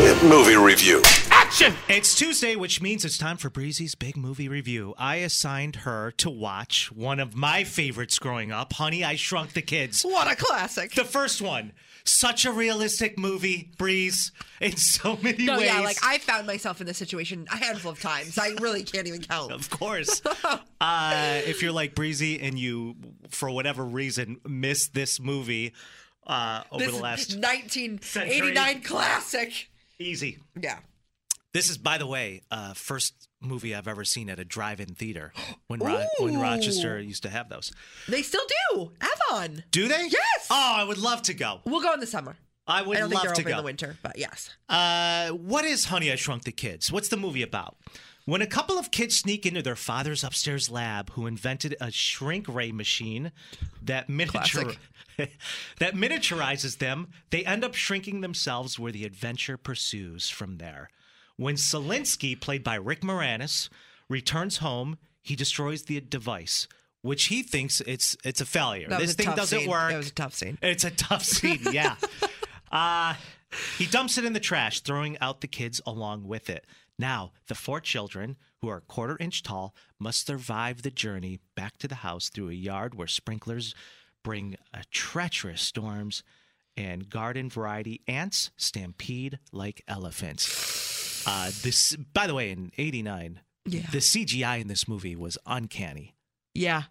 Big 0.04 0.22
Movie 0.30 0.58
Review. 0.58 1.02
It's 1.52 2.14
Tuesday, 2.16 2.56
which 2.56 2.80
means 2.80 3.04
it's 3.04 3.18
time 3.18 3.36
for 3.36 3.50
Breezy's 3.50 3.96
big 3.96 4.16
movie 4.16 4.48
review. 4.48 4.94
I 4.98 5.16
assigned 5.16 5.78
her 5.78 6.12
to 6.18 6.30
watch 6.30 6.92
one 6.92 7.20
of 7.20 7.36
my 7.36 7.64
favorites 7.64 8.20
growing 8.20 8.52
up, 8.52 8.72
Honey, 8.74 9.04
I 9.04 9.16
Shrunk 9.16 9.54
the 9.54 9.62
Kids. 9.64 10.04
What 10.04 10.32
a 10.32 10.36
classic. 10.36 10.94
The 10.94 11.04
first 11.04 11.42
one. 11.42 11.74
Such 12.06 12.46
a 12.46 12.52
realistic 12.52 13.18
movie, 13.20 13.72
Breeze, 13.78 14.32
in 14.62 14.78
so 14.78 15.18
many 15.22 15.46
no, 15.46 15.58
ways. 15.58 15.66
yeah, 15.66 15.82
like 15.82 15.98
I 16.04 16.20
found 16.20 16.48
myself 16.48 16.82
in 16.82 16.88
this 16.88 16.98
situation 16.98 17.48
a 17.52 17.58
handful 17.58 17.92
of 17.92 18.00
times. 18.00 18.38
I 18.38 18.50
really 18.62 18.84
can't 18.84 19.08
even 19.08 19.22
count. 19.22 19.52
Of 19.52 19.70
course. 19.70 20.22
uh, 20.82 21.42
if 21.46 21.62
you're 21.62 21.72
like 21.74 21.96
Breezy 21.96 22.40
and 22.40 22.58
you, 22.58 22.96
for 23.30 23.50
whatever 23.50 23.84
reason, 23.84 24.40
missed 24.48 24.94
this 24.94 25.20
movie 25.20 25.74
uh, 26.26 26.64
over 26.72 26.86
This 26.86 26.96
the 26.96 27.02
last 27.02 27.36
1989 27.36 28.82
classic. 28.84 29.70
easy. 30.00 30.38
Yeah. 30.60 30.80
This 31.54 31.70
is, 31.70 31.78
by 31.78 31.98
the 31.98 32.06
way, 32.06 32.44
uh, 32.52 32.74
first 32.74 33.28
movie 33.42 33.74
I've 33.74 33.88
ever 33.88 34.04
seen 34.04 34.30
at 34.30 34.40
a 34.40 34.46
drive-in 34.46 34.94
theater 34.94 35.34
when 35.68 35.80
Ro- 35.80 36.06
when 36.20 36.40
Rochester 36.40 37.00
used 37.00 37.24
to 37.24 37.30
have 37.30 37.50
those. 37.50 37.72
They 38.08 38.22
still 38.22 38.44
do. 38.72 38.92
Avon. 39.32 39.64
Do 39.72 39.88
they? 39.88 40.08
Yes. 40.10 40.48
Oh, 40.52 40.74
I 40.78 40.84
would 40.84 40.98
love 41.00 41.24
to 41.24 41.34
go. 41.34 41.62
We'll 41.66 41.82
go 41.82 41.94
in 41.94 42.00
the 42.00 42.08
summer. 42.08 42.36
I 42.68 42.84
would 42.84 42.98
I 42.98 43.00
don't 43.00 43.10
think 43.10 43.24
love 43.24 43.28
they're 43.30 43.36
to 43.36 43.42
open 43.42 43.52
in 43.52 43.58
the 43.58 43.64
winter, 43.64 43.98
but 44.04 44.18
yes. 44.18 44.52
Uh, 44.68 45.30
what 45.30 45.66
is 45.66 45.86
Honey, 45.86 46.12
I 46.12 46.16
Shrunk 46.16 46.44
the 46.44 46.52
Kids? 46.52 46.92
What's 46.92 47.08
the 47.10 47.18
movie 47.18 47.42
about? 47.42 47.78
When 48.26 48.44
a 48.44 48.48
couple 48.48 48.78
of 48.78 48.92
kids 48.92 49.16
sneak 49.16 49.48
into 49.48 49.64
their 49.64 49.76
father's 49.76 50.24
upstairs 50.24 50.70
lab, 50.70 51.10
who 51.14 51.26
invented 51.26 51.76
a 51.82 51.90
shrink 51.90 52.46
ray 52.48 52.72
machine 52.72 53.32
that 53.82 54.08
miniature 54.08 54.74
that 55.18 55.96
miniaturizes 55.96 56.78
them, 56.78 57.08
they 57.32 57.44
end 57.44 57.64
up 57.64 57.74
shrinking 57.74 58.22
themselves 58.22 58.78
where 58.78 58.92
the 58.92 59.04
adventure 59.04 59.58
pursues 59.58 60.30
from 60.30 60.58
there. 60.58 60.92
When 61.40 61.56
Szalinski, 61.56 62.38
played 62.38 62.66
by 62.66 62.76
Rick 62.76 63.00
Moranis, 63.00 63.70
returns 64.10 64.58
home, 64.58 64.98
he 65.22 65.38
destroys 65.38 65.84
the 65.84 66.02
device, 66.02 66.68
which 67.02 67.28
he 67.28 67.44
thinks 67.44 67.80
it's 67.88 68.18
it's 68.26 68.42
a 68.42 68.46
failure. 68.46 68.90
This 68.90 69.14
a 69.14 69.16
thing 69.16 69.32
doesn't 69.38 69.60
scene. 69.62 69.70
work. 69.70 69.92
That 69.92 69.98
was 69.98 70.10
a 70.10 70.14
tough 70.14 70.34
scene. 70.34 70.58
It's 70.62 70.84
a 70.84 70.92
tough 70.92 71.24
scene, 71.36 71.62
yeah. 71.72 71.96
uh, 72.74 73.14
he 73.78 73.86
dumps 73.86 74.18
it 74.18 74.26
in 74.26 74.34
the 74.34 74.42
trash, 74.42 74.82
throwing 74.82 75.18
out 75.20 75.40
the 75.40 75.48
kids 75.48 75.80
along 75.86 76.28
with 76.28 76.50
it. 76.50 76.66
Now, 76.98 77.32
the 77.48 77.56
four 77.56 77.80
children, 77.80 78.36
who 78.60 78.68
are 78.68 78.80
a 78.80 78.82
quarter 78.82 79.16
inch 79.18 79.42
tall, 79.42 79.74
must 79.98 80.28
survive 80.28 80.82
the 80.82 80.92
journey 80.92 81.40
back 81.56 81.78
to 81.78 81.88
the 81.88 81.96
house 81.96 82.28
through 82.28 82.50
a 82.50 82.54
yard 82.54 82.96
where 82.96 83.08
sprinklers 83.08 83.74
bring 84.26 84.58
treacherous 84.92 85.62
storms 85.62 86.22
and 86.76 87.10
garden 87.10 87.50
variety 87.50 88.02
ants 88.10 88.52
stampede 88.58 89.40
like 89.54 89.84
elephants. 89.88 90.89
Uh, 91.30 91.52
this, 91.64 91.96
by 92.14 92.26
the 92.28 92.34
way, 92.34 92.50
in 92.52 92.72
'89, 92.78 93.40
Yeah. 93.66 93.82
the 93.92 94.00
CGI 94.00 94.60
in 94.62 94.68
this 94.68 94.88
movie 94.88 95.16
was 95.16 95.38
uncanny. 95.46 96.16
Yeah. 96.54 96.84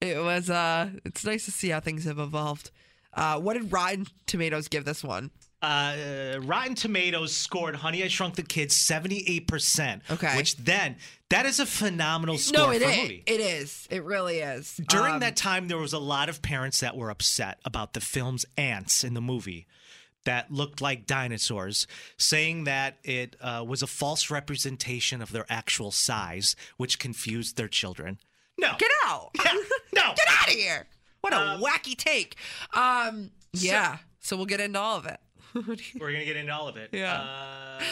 It 0.00 0.22
was 0.22 0.50
uh 0.50 0.90
it's 1.04 1.24
nice 1.24 1.44
to 1.44 1.50
see 1.52 1.68
how 1.68 1.80
things 1.80 2.04
have 2.04 2.18
evolved. 2.18 2.70
Uh 3.12 3.38
what 3.38 3.54
did 3.54 3.70
Rotten 3.70 4.06
Tomatoes 4.26 4.68
give 4.68 4.84
this 4.84 5.04
one? 5.04 5.30
uh, 5.62 6.40
Rotten 6.42 6.74
Tomatoes 6.74 7.32
scored 7.32 7.76
Honey 7.76 8.02
I 8.02 8.08
Shrunk 8.08 8.34
the 8.34 8.42
Kids 8.42 8.74
78%. 8.76 10.00
Okay. 10.10 10.36
Which 10.36 10.56
then, 10.56 10.96
that 11.30 11.46
is 11.46 11.60
a 11.60 11.66
phenomenal 11.66 12.36
score 12.38 12.66
no, 12.66 12.70
it 12.72 12.82
for 12.82 12.88
is. 12.88 12.98
a 12.98 13.02
movie. 13.02 13.22
It 13.26 13.40
is. 13.40 13.86
It 13.88 14.02
really 14.02 14.38
is. 14.40 14.80
During 14.88 15.14
Um, 15.14 15.20
that 15.20 15.36
time, 15.36 15.68
there 15.68 15.78
was 15.78 15.92
a 15.92 16.00
lot 16.00 16.28
of 16.28 16.42
parents 16.42 16.80
that 16.80 16.96
were 16.96 17.10
upset 17.10 17.60
about 17.64 17.92
the 17.92 18.00
film's 18.00 18.44
ants 18.58 19.04
in 19.04 19.14
the 19.14 19.20
movie 19.20 19.68
that 20.24 20.50
looked 20.52 20.80
like 20.80 21.06
dinosaurs, 21.06 21.86
saying 22.16 22.64
that 22.64 22.98
it 23.04 23.36
uh, 23.40 23.64
was 23.66 23.82
a 23.82 23.86
false 23.86 24.30
representation 24.30 25.20
of 25.22 25.32
their 25.32 25.46
actual 25.48 25.90
size, 25.90 26.54
which 26.76 26.98
confused 26.98 27.56
their 27.56 27.68
children. 27.68 28.18
No. 28.58 28.72
Get 28.78 28.90
out. 29.06 29.30
Yeah, 29.44 29.52
no. 29.94 30.12
Get 30.16 30.26
out 30.30 30.48
of 30.48 30.54
here. 30.54 30.86
What 31.22 31.32
a 31.32 31.36
Um, 31.40 31.60
wacky 31.62 31.96
take. 31.96 32.36
Um 32.74 33.30
yeah. 33.52 33.98
So 34.20 34.36
we'll 34.36 34.46
get 34.46 34.60
into 34.60 34.78
all 34.78 34.96
of 34.98 35.06
it. 35.06 35.20
We're 36.00 36.12
gonna 36.12 36.24
get 36.24 36.36
into 36.36 36.52
all 36.52 36.68
of 36.68 36.76
it. 36.76 36.90
Yeah. 36.92 37.20
Uh, 37.20 37.82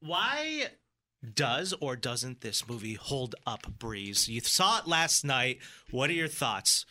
why 0.00 0.66
does 1.34 1.74
or 1.80 1.96
doesn't 1.96 2.40
this 2.40 2.66
movie 2.68 2.94
hold 2.94 3.34
up, 3.46 3.66
Breeze? 3.78 4.28
You 4.28 4.40
saw 4.40 4.78
it 4.78 4.86
last 4.86 5.24
night. 5.24 5.58
What 5.90 6.08
are 6.10 6.14
your 6.14 6.28
thoughts? 6.28 6.86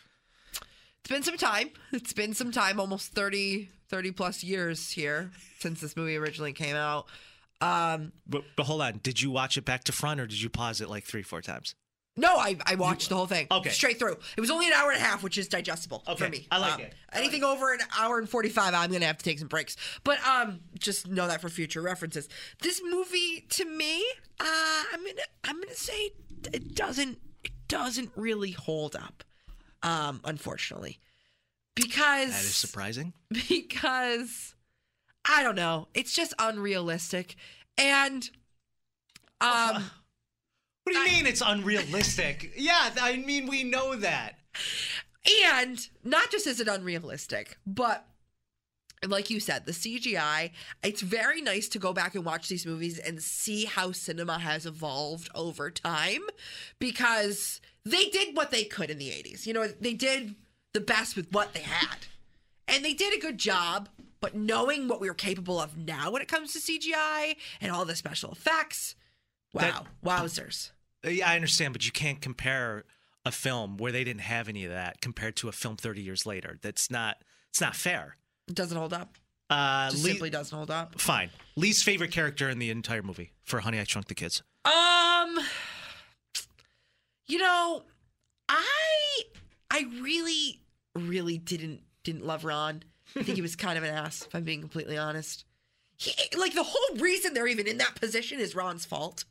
It's 1.00 1.08
been 1.10 1.22
some 1.22 1.36
time. 1.38 1.70
It's 1.92 2.12
been 2.12 2.34
some 2.34 2.52
time, 2.52 2.78
almost 2.78 3.12
30, 3.12 3.70
30 3.90 4.12
plus 4.12 4.42
years 4.44 4.90
here 4.92 5.30
since 5.58 5.80
this 5.80 5.96
movie 5.96 6.16
originally 6.16 6.52
came 6.52 6.76
out. 6.76 7.06
Um, 7.60 8.12
But, 8.26 8.44
but 8.56 8.64
hold 8.64 8.80
on. 8.82 9.00
Did 9.02 9.20
you 9.20 9.30
watch 9.30 9.56
it 9.58 9.64
back 9.64 9.84
to 9.84 9.92
front, 9.92 10.20
or 10.20 10.26
did 10.26 10.40
you 10.40 10.48
pause 10.48 10.80
it 10.80 10.88
like 10.88 11.04
three, 11.04 11.22
four 11.22 11.42
times? 11.42 11.74
no, 12.16 12.36
I, 12.36 12.56
I 12.66 12.74
watched 12.74 13.08
the 13.08 13.14
whole 13.14 13.26
thing. 13.26 13.46
Okay. 13.50 13.70
Straight 13.70 13.98
through. 13.98 14.16
It 14.36 14.40
was 14.40 14.50
only 14.50 14.66
an 14.66 14.72
hour 14.74 14.90
and 14.90 15.00
a 15.00 15.02
half, 15.04 15.22
which 15.22 15.38
is 15.38 15.48
digestible 15.48 16.02
Okay, 16.06 16.24
for 16.24 16.30
me. 16.30 16.46
I 16.50 16.58
like 16.58 16.74
Um, 16.74 16.80
it. 16.82 16.94
I 17.12 17.18
anything 17.18 17.44
over 17.44 17.72
an 17.72 17.78
hour 17.98 18.18
and 18.18 18.28
45, 18.28 18.74
I'm 18.74 18.90
going 18.90 19.00
to 19.00 19.06
have 19.06 19.16
to 19.18 19.24
take 19.24 19.38
some 19.38 19.48
breaks. 19.48 19.76
But 20.04 20.18
um, 20.26 20.60
just 20.78 21.08
know 21.08 21.26
that 21.28 21.40
for 21.40 21.48
future 21.48 21.80
references. 21.80 22.28
This 22.60 22.82
movie, 22.84 23.46
to 23.50 23.64
me, 23.64 24.04
uh, 24.38 24.44
I'm 24.92 25.02
going 25.02 25.16
to 25.16 25.22
I'm 25.44 25.60
gonna 25.60 25.74
say 25.74 26.10
it 26.52 26.74
doesn't, 26.74 27.18
it 27.44 27.52
doesn't 27.68 28.10
really 28.16 28.50
hold 28.50 28.96
up, 28.96 29.24
um, 29.82 30.20
unfortunately. 30.24 30.98
Because 31.82 32.30
That 32.30 32.44
is 32.44 32.54
surprising. 32.54 33.12
because 33.48 34.54
I 35.28 35.42
don't 35.42 35.54
know. 35.54 35.88
It's 35.94 36.14
just 36.14 36.34
unrealistic. 36.38 37.36
And 37.78 38.28
um 39.40 39.84
What 40.84 40.94
do 40.94 40.98
you 40.98 41.04
mean 41.04 41.26
it's 41.26 41.42
unrealistic? 41.44 42.52
yeah, 42.56 42.90
I 43.00 43.16
mean 43.16 43.46
we 43.46 43.64
know 43.64 43.96
that. 43.96 44.38
and 45.44 45.88
not 46.02 46.30
just 46.30 46.46
is 46.46 46.60
it 46.60 46.68
unrealistic, 46.68 47.58
but 47.66 48.06
like 49.06 49.30
you 49.30 49.40
said, 49.40 49.64
the 49.64 49.72
CGI, 49.72 50.50
it's 50.82 51.00
very 51.00 51.40
nice 51.40 51.68
to 51.68 51.78
go 51.78 51.92
back 51.92 52.14
and 52.14 52.24
watch 52.24 52.48
these 52.48 52.66
movies 52.66 52.98
and 52.98 53.22
see 53.22 53.64
how 53.64 53.92
cinema 53.92 54.38
has 54.38 54.66
evolved 54.66 55.30
over 55.34 55.70
time 55.70 56.20
because 56.78 57.60
they 57.84 58.06
did 58.06 58.36
what 58.36 58.50
they 58.50 58.64
could 58.64 58.90
in 58.90 58.98
the 58.98 59.08
80s. 59.08 59.46
You 59.46 59.54
know, 59.54 59.66
they 59.68 59.94
did 59.94 60.34
the 60.72 60.80
best 60.80 61.16
with 61.16 61.32
what 61.32 61.52
they 61.54 61.60
had. 61.60 61.96
And 62.68 62.84
they 62.84 62.92
did 62.92 63.16
a 63.16 63.20
good 63.20 63.38
job, 63.38 63.88
but 64.20 64.34
knowing 64.36 64.86
what 64.88 65.00
we 65.00 65.08
are 65.08 65.14
capable 65.14 65.60
of 65.60 65.76
now 65.76 66.10
when 66.10 66.22
it 66.22 66.28
comes 66.28 66.52
to 66.52 66.58
CGI 66.58 67.36
and 67.60 67.72
all 67.72 67.84
the 67.84 67.96
special 67.96 68.30
effects, 68.30 68.94
wow, 69.52 69.86
wowzers. 70.04 70.70
Yeah, 71.04 71.28
I 71.30 71.34
understand, 71.34 71.72
but 71.72 71.84
you 71.86 71.92
can't 71.92 72.20
compare 72.20 72.84
a 73.24 73.32
film 73.32 73.76
where 73.76 73.92
they 73.92 74.04
didn't 74.04 74.22
have 74.22 74.48
any 74.48 74.64
of 74.64 74.70
that 74.70 75.00
compared 75.00 75.36
to 75.36 75.48
a 75.48 75.52
film 75.52 75.76
30 75.76 76.00
years 76.02 76.26
later. 76.26 76.58
That's 76.62 76.90
not 76.90 77.16
it's 77.48 77.60
not 77.60 77.74
fair. 77.74 78.16
It 78.48 78.54
doesn't 78.54 78.76
hold 78.76 78.92
up. 78.92 79.16
Uh, 79.48 79.90
Just 79.90 80.04
Le- 80.04 80.10
simply 80.10 80.30
doesn't 80.30 80.56
hold 80.56 80.70
up. 80.70 81.00
fine. 81.00 81.30
Least 81.56 81.82
favorite 81.84 82.12
character 82.12 82.48
in 82.48 82.60
the 82.60 82.70
entire 82.70 83.02
movie 83.02 83.32
for 83.42 83.58
Honey 83.60 83.80
I 83.80 83.84
Shrunk 83.84 84.06
the 84.06 84.14
Kids. 84.14 84.42
Um, 84.64 85.38
you 87.26 87.38
know, 87.38 87.82
I 88.48 89.09
I 89.70 89.86
really 90.00 90.60
really 90.94 91.38
didn't 91.38 91.80
didn't 92.02 92.26
love 92.26 92.44
Ron. 92.44 92.82
I 93.16 93.22
think 93.22 93.36
he 93.36 93.42
was 93.42 93.56
kind 93.56 93.76
of 93.78 93.84
an 93.84 93.94
ass. 93.94 94.22
If 94.26 94.34
I'm 94.34 94.44
being 94.44 94.60
completely 94.60 94.96
honest, 94.98 95.44
he 95.96 96.12
like 96.36 96.54
the 96.54 96.62
whole 96.64 96.96
reason 96.96 97.34
they're 97.34 97.46
even 97.46 97.66
in 97.66 97.78
that 97.78 97.94
position 98.00 98.40
is 98.40 98.54
Ron's 98.54 98.84
fault. 98.84 99.24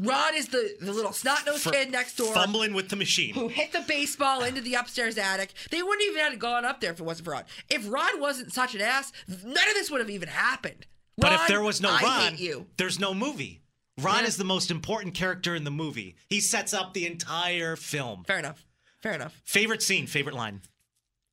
Ron 0.00 0.34
is 0.34 0.48
the 0.48 0.74
the 0.80 0.92
little 0.92 1.12
snot 1.12 1.46
nosed 1.46 1.70
kid 1.70 1.92
next 1.92 2.16
door 2.16 2.34
Fumbling 2.34 2.74
with 2.74 2.88
the 2.88 2.96
machine. 2.96 3.32
who 3.34 3.46
hit 3.48 3.70
the 3.72 3.84
baseball 3.86 4.42
into 4.42 4.60
the 4.60 4.74
upstairs 4.74 5.16
attic. 5.18 5.52
They 5.70 5.82
wouldn't 5.82 6.02
even 6.08 6.20
have 6.32 6.38
gone 6.40 6.64
up 6.64 6.80
there 6.80 6.90
if 6.90 6.98
it 6.98 7.04
wasn't 7.04 7.26
for 7.26 7.30
Ron. 7.32 7.44
If 7.70 7.88
Ron 7.90 8.20
wasn't 8.20 8.52
such 8.52 8.74
an 8.74 8.80
ass, 8.80 9.12
none 9.28 9.68
of 9.68 9.74
this 9.74 9.90
would 9.92 10.00
have 10.00 10.10
even 10.10 10.28
happened. 10.28 10.86
But 11.16 11.32
if 11.34 11.46
there 11.46 11.62
was 11.62 11.80
no 11.80 11.90
I 11.90 12.02
Ron, 12.02 12.36
you. 12.38 12.66
there's 12.76 12.98
no 12.98 13.14
movie. 13.14 13.60
Ron 14.00 14.22
Yeah. 14.22 14.26
is 14.28 14.36
the 14.36 14.42
most 14.44 14.72
important 14.72 15.14
character 15.14 15.54
in 15.54 15.62
the 15.62 15.70
movie. 15.70 16.16
He 16.28 16.40
sets 16.40 16.74
up 16.74 16.92
the 16.92 17.06
entire 17.06 17.76
film. 17.76 18.24
Fair 18.24 18.40
enough. 18.40 18.66
Fair 19.04 19.12
enough. 19.12 19.38
Favorite 19.44 19.82
scene, 19.82 20.06
favorite 20.06 20.34
line. 20.34 20.62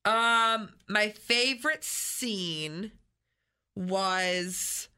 Um, 0.04 0.68
my 0.90 1.08
favorite 1.08 1.82
scene 1.82 2.92
was, 3.74 4.88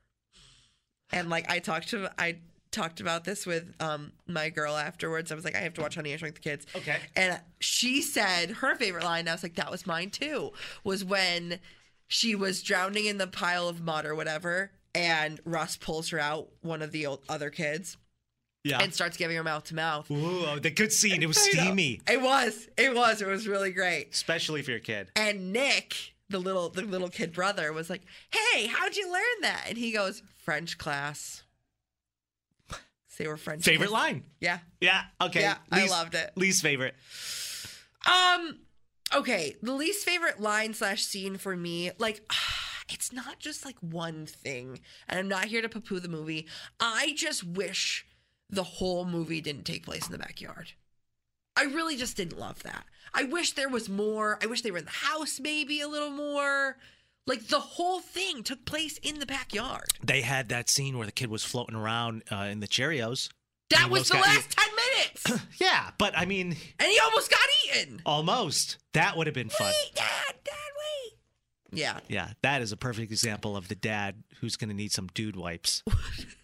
and 1.13 1.31
like 1.31 1.49
I 1.49 1.61
talked 1.61 1.91
to 1.91 2.11
I 2.19 2.39
talked 2.73 2.99
about 2.99 3.23
this 3.23 3.47
with 3.47 3.73
um 3.79 4.11
my 4.27 4.51
girl 4.51 4.77
afterwards. 4.77 5.31
I 5.31 5.37
was 5.37 5.45
like, 5.45 5.55
I 5.55 5.61
have 5.61 5.75
to 5.75 5.83
watch 5.83 5.95
Honey 5.95 6.15
I 6.15 6.17
Shrunk 6.17 6.35
the 6.35 6.41
Kids. 6.41 6.67
Okay. 6.75 6.97
And 7.15 7.41
she 7.61 8.03
said 8.03 8.51
her 8.51 8.75
favorite 8.75 9.05
line. 9.05 9.29
I 9.29 9.33
was 9.33 9.45
like, 9.45 9.55
that 9.55 9.71
was 9.71 9.87
mine 9.87 10.11
too. 10.11 10.51
Was 10.83 11.05
when 11.05 11.61
she 12.09 12.35
was 12.35 12.61
drowning 12.61 13.07
in 13.07 13.19
the 13.19 13.29
pile 13.29 13.69
of 13.69 13.83
mud 13.83 14.05
or 14.05 14.17
whatever, 14.17 14.73
and 14.97 15.41
Russ 15.45 15.77
pulls 15.77 16.09
her 16.09 16.19
out, 16.19 16.49
one 16.61 16.83
of 16.83 16.91
the 16.91 17.07
old, 17.07 17.23
other 17.29 17.51
kids, 17.51 17.99
Yeah. 18.65 18.83
and 18.83 18.95
starts 18.95 19.17
giving 19.19 19.37
her 19.37 19.45
mouth 19.45 19.65
to 19.65 19.75
mouth. 19.75 20.11
Ooh, 20.11 20.59
the 20.59 20.71
good 20.71 20.91
scene. 20.93 21.23
It 21.23 21.27
was 21.27 21.39
steamy, 21.39 22.01
It 22.11 22.21
was. 22.23 22.67
It 22.79 22.95
was. 22.95 23.21
It 23.21 23.27
was 23.29 23.47
really 23.47 23.71
great. 23.73 24.09
especially 24.13 24.63
for 24.63 24.71
your 24.71 24.81
kid. 24.81 25.11
And 25.17 25.53
Nick, 25.53 25.95
the 26.31 26.39
little 26.39 26.71
the 26.71 26.83
little 26.83 27.11
kid 27.11 27.33
brother, 27.35 27.73
was 27.75 27.91
like, 27.91 28.03
"Hey, 28.31 28.67
how'd 28.67 28.97
you 28.97 29.13
learn 29.13 29.41
that?" 29.43 29.65
And 29.69 29.77
he 29.77 29.93
goes, 29.93 30.23
"French 30.39 30.79
class." 30.79 31.43
They 33.19 33.29
were 33.29 33.37
French. 33.37 33.65
Favorite 33.65 33.87
kids. 33.87 33.93
line. 33.93 34.25
Yeah. 34.41 34.59
Yeah. 34.81 35.03
Okay. 35.23 35.43
Yeah, 35.43 35.59
I 35.71 35.87
loved 35.87 36.15
it. 36.17 36.33
Least 36.37 36.63
favorite. 36.63 36.95
Um. 38.07 38.59
Okay. 39.15 39.55
The 39.63 39.73
least 39.73 40.05
favorite 40.05 40.41
line 40.41 40.75
slash 40.75 41.05
scene 41.05 41.37
for 41.37 41.57
me, 41.57 41.93
like, 41.99 42.23
it's 42.93 43.13
not 43.13 43.39
just 43.39 43.65
like 43.65 43.77
one 43.81 44.27
thing, 44.27 44.81
and 45.09 45.19
I'm 45.19 45.29
not 45.29 45.45
here 45.45 45.63
to 45.63 45.69
poo-poo 45.69 46.01
the 46.01 46.09
movie. 46.09 46.49
I 46.81 47.13
just 47.17 47.45
wish 47.45 48.05
the 48.51 48.63
whole 48.63 49.05
movie 49.05 49.41
didn't 49.41 49.65
take 49.65 49.85
place 49.85 50.07
in 50.07 50.13
the 50.13 50.19
backyard. 50.19 50.73
I 51.57 51.65
really 51.65 51.97
just 51.97 52.17
didn't 52.17 52.39
love 52.39 52.63
that. 52.65 52.85
I 53.13 53.25
wish 53.25 53.53
there 53.53 53.69
was 53.69 53.89
more. 53.89 54.39
I 54.43 54.47
wish 54.47 54.63
they 54.63 54.71
were 54.71 54.79
in 54.79 54.85
the 54.87 54.91
house 54.91 55.39
maybe 55.41 55.81
a 55.81 55.89
little 55.89 56.11
more. 56.11 56.77
Like 57.27 57.47
the 57.47 57.61
whole 57.61 58.01
thing 58.01 58.43
took 58.43 58.65
place 58.65 58.99
in 58.99 59.19
the 59.19 59.27
backyard. 59.27 59.87
They 60.03 60.21
had 60.23 60.49
that 60.51 60.69
scene 60.69 60.99
where 60.99 61.07
the 61.07 61.13
kid 61.13 61.31
was 61.31 61.45
floating 61.45 61.77
around 61.77 62.25
uh, 62.31 62.49
in 62.51 62.61
the 62.61 62.69
Cheerios. 62.69 63.31
That 63.71 63.89
was 63.89 64.09
the 64.09 64.17
last 64.19 64.51
10 64.51 64.67
minutes. 64.77 65.47
Yeah, 65.61 65.91
but 65.99 66.17
I 66.19 66.27
mean, 66.27 66.49
and 66.79 66.89
he 66.91 66.99
almost 66.99 67.31
got 67.31 67.41
eaten. 67.77 68.03
almost. 68.05 68.77
That 68.93 69.17
would 69.17 69.27
have 69.27 69.35
been 69.35 69.49
fun. 69.49 69.69
Wait, 69.69 69.95
Dad, 69.95 70.35
Dad, 70.45 70.53
wait. 70.53 71.19
Yeah. 71.79 72.01
Yeah, 72.09 72.31
that 72.43 72.61
is 72.61 72.73
a 72.73 72.77
perfect 72.77 73.11
example 73.13 73.57
of 73.57 73.69
the 73.69 73.75
dad 73.75 74.23
who's 74.41 74.57
going 74.57 74.69
to 74.69 74.75
need 74.75 74.93
some 74.93 75.07
dude 75.15 75.37
wipes. 75.37 75.83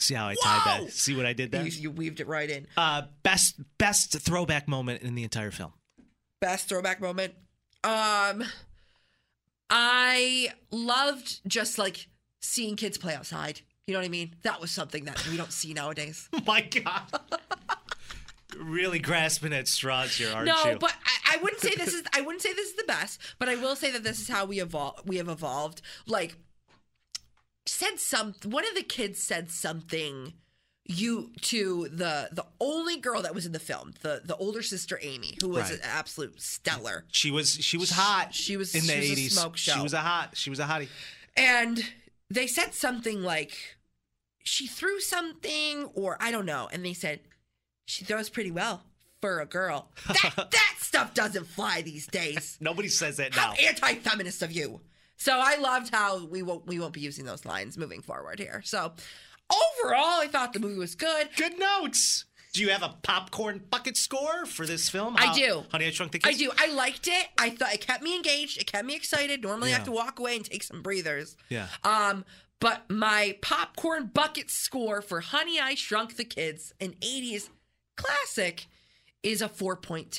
See 0.00 0.14
how 0.14 0.28
I 0.28 0.34
tied 0.34 0.60
Whoa! 0.60 0.84
that? 0.84 0.92
See 0.92 1.16
what 1.16 1.26
I 1.26 1.32
did 1.32 1.50
there? 1.50 1.64
You, 1.64 1.70
you 1.70 1.90
weaved 1.90 2.20
it 2.20 2.28
right 2.28 2.48
in. 2.48 2.66
Uh, 2.76 3.02
best 3.22 3.60
best 3.78 4.18
throwback 4.20 4.68
moment 4.68 5.02
in 5.02 5.14
the 5.14 5.24
entire 5.24 5.50
film. 5.50 5.72
Best 6.40 6.68
throwback 6.68 7.00
moment. 7.00 7.34
Um, 7.82 8.44
I 9.70 10.50
loved 10.70 11.40
just 11.48 11.78
like 11.78 12.08
seeing 12.40 12.76
kids 12.76 12.96
play 12.96 13.14
outside. 13.14 13.60
You 13.86 13.94
know 13.94 14.00
what 14.00 14.06
I 14.06 14.10
mean? 14.10 14.36
That 14.42 14.60
was 14.60 14.70
something 14.70 15.04
that 15.06 15.26
we 15.28 15.36
don't 15.36 15.52
see 15.52 15.72
nowadays. 15.72 16.28
My 16.46 16.60
god. 16.60 17.02
really 18.56 18.98
grasping 18.98 19.52
at 19.52 19.66
straws 19.66 20.16
here, 20.16 20.30
aren't 20.32 20.46
no, 20.46 20.72
you? 20.72 20.78
but 20.78 20.92
I, 21.04 21.36
I 21.36 21.42
wouldn't 21.42 21.60
say 21.60 21.74
this 21.76 21.94
is. 21.94 22.02
I 22.12 22.20
wouldn't 22.20 22.42
say 22.42 22.52
this 22.52 22.68
is 22.68 22.76
the 22.76 22.84
best, 22.84 23.20
but 23.38 23.48
I 23.48 23.56
will 23.56 23.74
say 23.74 23.90
that 23.90 24.04
this 24.04 24.20
is 24.20 24.28
how 24.28 24.44
we 24.44 24.60
evolve. 24.60 25.00
We 25.06 25.16
have 25.16 25.28
evolved. 25.28 25.82
Like 26.06 26.36
said 27.68 27.98
some. 28.00 28.34
One 28.44 28.66
of 28.68 28.74
the 28.74 28.82
kids 28.82 29.22
said 29.22 29.50
something. 29.50 30.32
You 30.90 31.32
to 31.42 31.88
the 31.90 32.30
the 32.32 32.46
only 32.60 32.96
girl 32.96 33.20
that 33.20 33.34
was 33.34 33.44
in 33.44 33.52
the 33.52 33.58
film, 33.58 33.92
the 34.00 34.22
the 34.24 34.34
older 34.36 34.62
sister 34.62 34.98
Amy, 35.02 35.36
who 35.42 35.50
was 35.50 35.64
Right. 35.64 35.72
an 35.74 35.80
absolute 35.82 36.40
stellar. 36.40 37.04
she 37.12 37.30
was 37.30 37.52
she 37.62 37.76
was 37.76 37.90
hot. 37.90 38.34
She 38.34 38.56
was- 38.56 38.74
in 38.74 38.86
the 38.86 38.94
she 38.94 39.12
eighties. 39.12 39.38
smoke 39.38 39.58
She 39.58 39.78
was 39.78 39.92
a 39.92 40.00
hot. 40.00 40.34
She 40.34 40.48
was 40.48 40.58
a 40.60 40.64
hottie. 40.64 40.88
And 41.36 41.84
they 42.30 42.46
said 42.46 42.72
something 42.74 43.22
like 43.22 43.76
she 44.44 44.66
threw 44.66 44.98
something 44.98 45.84
or 45.94 46.16
I 46.20 46.30
don't 46.30 46.46
know. 46.46 46.70
And 46.72 46.82
they 46.82 46.94
said 46.94 47.20
she 47.84 48.06
throws 48.06 48.30
pretty 48.30 48.50
well 48.50 48.82
for 49.20 49.40
a 49.40 49.46
girl. 49.46 49.90
That 50.06 50.48
that 50.50 50.74
stuff 50.78 51.12
doesn't 51.12 51.48
fly 51.48 51.82
these 51.82 52.06
days. 52.06 52.56
Nobody 52.60 52.88
says 52.88 53.18
that 53.18 53.36
now. 53.36 53.48
How 53.48 53.52
anti-feminist 53.52 54.40
of 54.42 54.52
you. 54.52 54.80
So 55.18 55.38
I 55.38 55.56
loved 55.56 55.92
how 55.92 56.24
we 56.24 56.42
won't 56.42 56.66
we 56.66 56.78
won't 56.78 56.94
be 56.94 57.00
using 57.00 57.24
those 57.26 57.44
lines 57.44 57.76
moving 57.76 58.00
forward 58.00 58.38
here. 58.38 58.62
So 58.64 58.92
overall, 59.50 60.20
I 60.20 60.28
thought 60.30 60.52
the 60.52 60.60
movie 60.60 60.78
was 60.78 60.94
good. 60.94 61.28
Good 61.36 61.58
notes. 61.58 62.24
Do 62.54 62.62
you 62.62 62.70
have 62.70 62.82
a 62.82 62.94
popcorn 63.02 63.60
bucket 63.70 63.96
score 63.96 64.46
for 64.46 64.64
this 64.64 64.88
film? 64.88 65.16
I 65.18 65.32
do. 65.34 65.64
Honey, 65.70 65.86
I 65.86 65.90
Shrunk 65.90 66.12
the 66.12 66.18
Kids. 66.18 66.34
I 66.34 66.38
do. 66.38 66.50
I 66.56 66.72
liked 66.72 67.06
it. 67.06 67.26
I 67.36 67.50
thought 67.50 67.74
it 67.74 67.80
kept 67.86 68.02
me 68.02 68.16
engaged. 68.16 68.58
It 68.60 68.66
kept 68.66 68.86
me 68.86 68.96
excited. 68.96 69.42
Normally, 69.42 69.70
I 69.70 69.74
have 69.74 69.84
to 69.84 69.92
walk 69.92 70.18
away 70.18 70.36
and 70.36 70.44
take 70.44 70.62
some 70.62 70.80
breathers. 70.80 71.36
Yeah. 71.50 71.66
Um, 71.84 72.24
but 72.60 72.88
my 72.88 73.36
popcorn 73.42 74.10
bucket 74.12 74.50
score 74.50 75.02
for 75.02 75.20
Honey 75.20 75.60
I 75.60 75.74
Shrunk 75.74 76.16
the 76.16 76.24
Kids, 76.24 76.72
an 76.80 76.94
80s 77.00 77.50
classic, 77.96 78.66
is 79.22 79.42
a 79.42 79.48
4.2. 79.48 80.10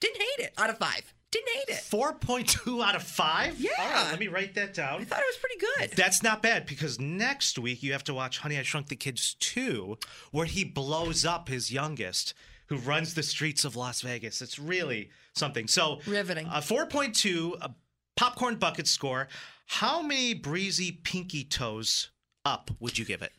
Didn't 0.00 0.16
hate 0.16 0.44
it 0.44 0.52
out 0.58 0.70
of 0.70 0.78
five. 0.78 1.14
Didn't 1.32 1.48
hate 1.54 1.68
it. 1.68 1.80
Four 1.80 2.14
point 2.14 2.48
two 2.48 2.82
out 2.82 2.94
of 2.94 3.02
five. 3.02 3.58
Yeah. 3.58 3.70
All 3.78 3.88
right, 3.88 4.10
let 4.10 4.20
me 4.20 4.28
write 4.28 4.54
that 4.54 4.74
down. 4.74 5.00
I 5.00 5.04
thought 5.04 5.18
it 5.20 5.26
was 5.26 5.36
pretty 5.36 5.58
good. 5.58 5.96
That's 5.96 6.22
not 6.22 6.40
bad 6.42 6.66
because 6.66 7.00
next 7.00 7.58
week 7.58 7.82
you 7.82 7.92
have 7.92 8.04
to 8.04 8.14
watch 8.14 8.38
Honey 8.38 8.58
I 8.58 8.62
Shrunk 8.62 8.88
the 8.88 8.96
Kids 8.96 9.34
2, 9.40 9.98
where 10.30 10.46
he 10.46 10.62
blows 10.64 11.24
up 11.24 11.48
his 11.48 11.72
youngest, 11.72 12.32
who 12.66 12.76
runs 12.76 13.14
the 13.14 13.22
streets 13.24 13.64
of 13.64 13.74
Las 13.74 14.02
Vegas. 14.02 14.40
It's 14.40 14.58
really 14.58 15.10
something. 15.34 15.66
So, 15.66 16.00
Riveting. 16.06 16.46
Uh, 16.46 16.58
a 16.58 16.60
4.2, 16.60 17.54
a 17.60 17.74
popcorn 18.16 18.56
bucket 18.56 18.86
score. 18.86 19.28
How 19.66 20.02
many 20.02 20.32
breezy 20.32 20.92
pinky 20.92 21.42
toes 21.42 22.10
up 22.44 22.70
would 22.78 22.98
you 22.98 23.04
give 23.04 23.22
it? 23.22 23.32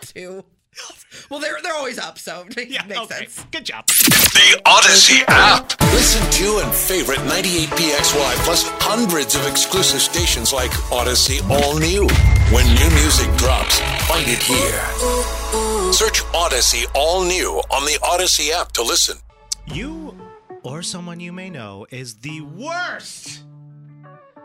Two. 0.00 0.44
Well, 1.30 1.40
they're 1.40 1.56
they're 1.62 1.74
always 1.74 1.98
up, 1.98 2.18
so 2.18 2.44
it 2.56 2.56
makes, 2.56 2.86
makes 2.86 3.00
okay. 3.00 3.26
sense. 3.26 3.46
Good 3.50 3.64
job. 3.64 3.86
The 3.86 4.60
Odyssey 4.66 5.22
app. 5.28 5.80
Listen 5.92 6.30
to 6.30 6.58
and 6.58 6.74
favorite 6.74 7.18
98PXY 7.20 8.34
plus 8.44 8.64
hundreds 8.80 9.34
of 9.34 9.46
exclusive 9.46 10.00
stations 10.00 10.52
like 10.52 10.70
Odyssey 10.92 11.40
All 11.50 11.78
New. 11.78 12.06
When 12.50 12.66
new 12.74 12.90
music 13.00 13.34
drops, 13.36 13.80
find 14.08 14.26
it 14.26 14.42
here. 14.42 15.92
Search 15.92 16.22
Odyssey 16.34 16.86
All 16.94 17.24
New 17.24 17.62
on 17.70 17.84
the 17.84 17.98
Odyssey 18.02 18.52
app 18.52 18.72
to 18.72 18.82
listen. 18.82 19.18
You 19.66 20.16
or 20.62 20.82
someone 20.82 21.20
you 21.20 21.32
may 21.32 21.50
know 21.50 21.86
is 21.90 22.16
the 22.16 22.40
worst 22.40 23.42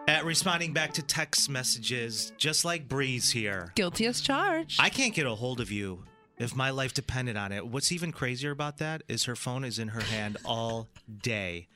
at 0.08 0.24
responding 0.24 0.74
back 0.74 0.94
to 0.94 1.02
text 1.02 1.50
messages, 1.50 2.32
just 2.38 2.64
like 2.64 2.88
Breeze 2.88 3.30
here. 3.30 3.74
Guilty 3.76 4.06
as 4.06 4.22
charged. 4.22 4.80
I 4.82 4.90
can't 4.90 5.14
get 5.14 5.26
a 5.26 5.36
hold 5.36 5.60
of 5.60 5.70
you 5.72 6.04
if 6.38 6.56
my 6.56 6.70
life 6.70 6.94
depended 6.94 7.36
on 7.38 7.52
it. 7.52 7.68
What's 7.68 7.92
even 7.92 8.12
crazier 8.12 8.52
about 8.52 8.78
that 8.78 9.04
is 9.08 9.24
her 9.26 9.36
phone 9.36 9.64
is 9.64 9.80
in 9.80 9.90
her 9.90 10.02
hand 10.02 10.38
all 10.46 10.88
day. 11.22 11.68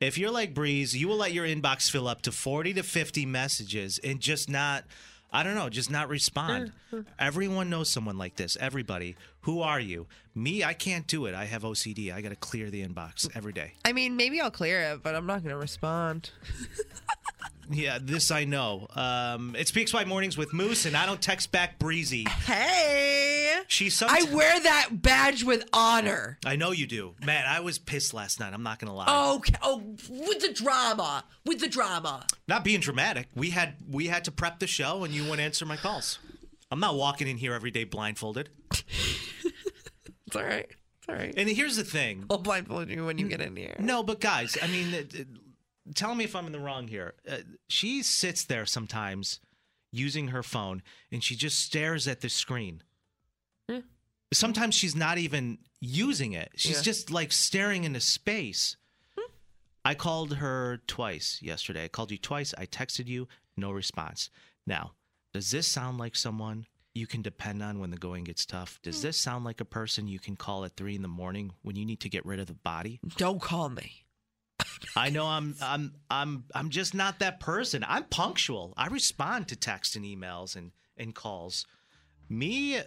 If 0.00 0.16
you're 0.16 0.30
like 0.30 0.54
Breeze, 0.54 0.96
you 0.96 1.08
will 1.08 1.18
let 1.18 1.32
your 1.32 1.46
inbox 1.46 1.90
fill 1.90 2.08
up 2.08 2.22
to 2.22 2.32
40 2.32 2.74
to 2.74 2.82
50 2.82 3.26
messages 3.26 3.98
and 4.02 4.18
just 4.18 4.48
not, 4.48 4.84
I 5.30 5.42
don't 5.42 5.54
know, 5.54 5.68
just 5.68 5.90
not 5.90 6.08
respond. 6.08 6.72
Everyone 7.18 7.68
knows 7.68 7.90
someone 7.90 8.16
like 8.16 8.36
this. 8.36 8.56
Everybody. 8.58 9.16
Who 9.42 9.60
are 9.60 9.80
you? 9.80 10.06
Me, 10.34 10.64
I 10.64 10.72
can't 10.72 11.06
do 11.06 11.26
it. 11.26 11.34
I 11.34 11.44
have 11.44 11.62
OCD. 11.62 12.14
I 12.14 12.22
got 12.22 12.30
to 12.30 12.36
clear 12.36 12.70
the 12.70 12.86
inbox 12.86 13.28
every 13.36 13.52
day. 13.52 13.74
I 13.84 13.92
mean, 13.92 14.16
maybe 14.16 14.40
I'll 14.40 14.50
clear 14.50 14.80
it, 14.80 15.02
but 15.02 15.14
I'm 15.14 15.26
not 15.26 15.42
going 15.42 15.54
to 15.54 15.60
respond. 15.60 16.30
Yeah, 17.72 17.98
this 18.02 18.32
I 18.32 18.44
know. 18.44 18.88
Um, 18.96 19.54
it's 19.56 19.70
PXY 19.70 20.04
Mornings 20.04 20.36
with 20.36 20.52
Moose, 20.52 20.86
and 20.86 20.96
I 20.96 21.06
don't 21.06 21.22
text 21.22 21.52
back 21.52 21.78
Breezy. 21.78 22.24
Hey, 22.24 23.39
She's 23.68 23.94
some. 23.96 24.08
I 24.10 24.22
wear 24.32 24.58
that 24.60 24.88
badge 25.02 25.44
with 25.44 25.64
honor. 25.72 26.38
I 26.44 26.56
know 26.56 26.70
you 26.72 26.86
do. 26.86 27.14
Man, 27.24 27.44
I 27.46 27.60
was 27.60 27.78
pissed 27.78 28.12
last 28.14 28.40
night. 28.40 28.52
I'm 28.52 28.62
not 28.62 28.78
going 28.78 28.88
to 28.88 28.94
lie. 28.94 29.32
Okay. 29.36 29.54
Oh, 29.62 29.82
with 30.08 30.40
the 30.40 30.52
drama, 30.52 31.24
with 31.46 31.60
the 31.60 31.68
drama. 31.68 32.26
Not 32.48 32.64
being 32.64 32.80
dramatic. 32.80 33.28
We 33.34 33.50
had 33.50 33.74
we 33.88 34.06
had 34.06 34.24
to 34.24 34.30
prep 34.32 34.58
the 34.58 34.66
show, 34.66 35.04
and 35.04 35.12
you 35.14 35.22
wouldn't 35.22 35.40
answer 35.40 35.64
my 35.66 35.76
calls. 35.76 36.18
I'm 36.70 36.80
not 36.80 36.94
walking 36.96 37.26
in 37.28 37.36
here 37.36 37.54
every 37.54 37.70
day 37.70 37.84
blindfolded. 37.84 38.48
It's 40.26 40.36
all 40.36 40.44
right. 40.44 40.66
It's 40.68 41.08
all 41.08 41.14
right. 41.16 41.34
And 41.36 41.48
here's 41.48 41.76
the 41.76 41.82
thing. 41.82 42.24
I'll 42.30 42.38
blindfold 42.38 42.88
you 42.88 43.04
when 43.06 43.18
you 43.18 43.26
get 43.26 43.40
in 43.40 43.56
here. 43.56 43.74
No, 43.80 44.04
but 44.04 44.20
guys, 44.20 44.56
I 44.62 44.68
mean, 44.68 44.94
it, 44.94 45.12
it- 45.12 45.28
tell 45.96 46.14
me 46.14 46.22
if 46.22 46.36
I'm 46.36 46.46
in 46.46 46.52
the 46.52 46.60
wrong 46.60 46.86
here. 46.86 47.14
Uh, 47.28 47.38
she 47.68 48.02
sits 48.04 48.44
there 48.44 48.64
sometimes 48.64 49.40
using 49.90 50.28
her 50.28 50.44
phone, 50.44 50.82
and 51.10 51.24
she 51.24 51.34
just 51.34 51.58
stares 51.58 52.06
at 52.06 52.20
the 52.20 52.28
screen. 52.28 52.84
Sometimes 54.32 54.74
she's 54.74 54.94
not 54.94 55.18
even 55.18 55.58
using 55.80 56.32
it. 56.32 56.52
She's 56.56 56.76
Yeah. 56.76 56.82
just 56.82 57.10
like 57.10 57.32
staring 57.32 57.84
into 57.84 58.00
space. 58.00 58.76
I 59.84 59.94
called 59.94 60.34
her 60.36 60.82
twice 60.86 61.40
yesterday. 61.40 61.84
I 61.84 61.88
called 61.88 62.10
you 62.10 62.18
twice. 62.18 62.54
I 62.58 62.66
texted 62.66 63.06
you, 63.06 63.28
no 63.56 63.70
response. 63.70 64.30
Now, 64.66 64.92
does 65.32 65.50
this 65.50 65.66
sound 65.66 65.98
like 65.98 66.16
someone 66.16 66.66
you 66.94 67.06
can 67.06 67.22
depend 67.22 67.62
on 67.62 67.78
when 67.78 67.90
the 67.90 67.96
going 67.96 68.24
gets 68.24 68.44
tough? 68.44 68.78
Does 68.82 68.96
hmm. 68.96 69.02
this 69.02 69.16
sound 69.16 69.44
like 69.44 69.60
a 69.60 69.64
person 69.64 70.06
you 70.06 70.18
can 70.18 70.36
call 70.36 70.64
at 70.64 70.76
three 70.76 70.94
in 70.94 71.02
the 71.02 71.08
morning 71.08 71.52
when 71.62 71.76
you 71.76 71.86
need 71.86 72.00
to 72.00 72.08
get 72.08 72.26
rid 72.26 72.40
of 72.40 72.46
the 72.46 72.54
body? 72.54 73.00
Don't 73.16 73.40
call 73.40 73.68
me. 73.68 74.04
I 74.94 75.08
know 75.08 75.26
I'm 75.26 75.56
I'm 75.62 75.94
I'm 76.10 76.44
I'm 76.54 76.68
just 76.68 76.94
not 76.94 77.18
that 77.20 77.40
person. 77.40 77.84
I'm 77.88 78.04
punctual. 78.04 78.74
I 78.76 78.88
respond 78.88 79.48
to 79.48 79.56
text 79.56 79.96
and 79.96 80.04
emails 80.04 80.56
and 80.56 80.72
and 80.96 81.14
calls. 81.14 81.66
Me 82.28 82.80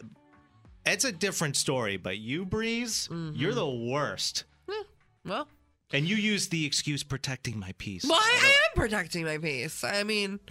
it's 0.85 1.05
a 1.05 1.11
different 1.11 1.55
story, 1.55 1.97
but 1.97 2.17
you 2.17 2.45
Breeze, 2.45 3.07
mm-hmm. 3.11 3.35
you're 3.35 3.53
the 3.53 3.67
worst. 3.69 4.43
Well, 5.25 5.47
And 5.93 6.05
you 6.05 6.17
use 6.17 6.49
the 6.49 6.65
excuse 6.65 7.01
protecting 7.03 7.57
my 7.57 7.73
peace. 7.77 8.03
well, 8.03 8.19
I, 8.19 8.39
I 8.43 8.47
am 8.49 8.75
protecting 8.75 9.23
my 9.23 9.37
peace. 9.37 9.83
I 9.83 10.03
mean, 10.03 10.41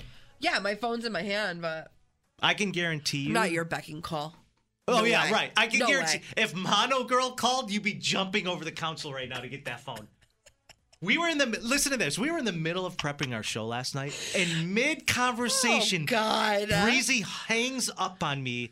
yeah, 0.40 0.58
my 0.60 0.74
phone's 0.76 1.04
in 1.04 1.12
my 1.12 1.20
hand, 1.22 1.60
but 1.60 1.92
I 2.40 2.54
can 2.54 2.70
guarantee 2.70 3.18
you. 3.18 3.32
Not 3.34 3.50
your 3.52 3.64
becking 3.64 4.00
call. 4.00 4.34
Oh 4.88 4.98
No 5.00 5.04
yeah, 5.04 5.24
way. 5.26 5.30
right. 5.30 5.52
I 5.56 5.66
can 5.66 5.80
No 5.80 5.86
guarantee 5.86 6.18
way. 6.18 6.24
if 6.42 6.54
Mono 6.54 7.04
Girl 7.04 7.32
called, 7.32 7.70
you'd 7.70 7.82
be 7.82 7.92
jumping 7.92 8.48
over 8.48 8.64
the 8.64 8.72
council 8.72 9.12
right 9.12 9.28
now 9.28 9.40
to 9.40 9.48
get 9.48 9.66
that 9.66 9.80
phone. 9.80 10.08
We 11.02 11.18
were 11.18 11.28
in 11.28 11.36
the 11.38 11.46
listen 11.46 11.92
to 11.92 11.98
this. 11.98 12.18
We 12.18 12.30
were 12.30 12.38
in 12.38 12.44
the 12.44 12.52
middle 12.52 12.86
of 12.86 12.96
prepping 12.96 13.34
our 13.34 13.42
show 13.42 13.66
last 13.66 13.94
night, 13.94 14.14
and 14.36 14.72
mid 14.74 15.06
conversation, 15.06 16.02
Oh, 16.04 16.06
God. 16.06 16.68
Breezy 16.84 17.20
hangs 17.20 17.90
up 17.98 18.22
on 18.24 18.42
me 18.42 18.70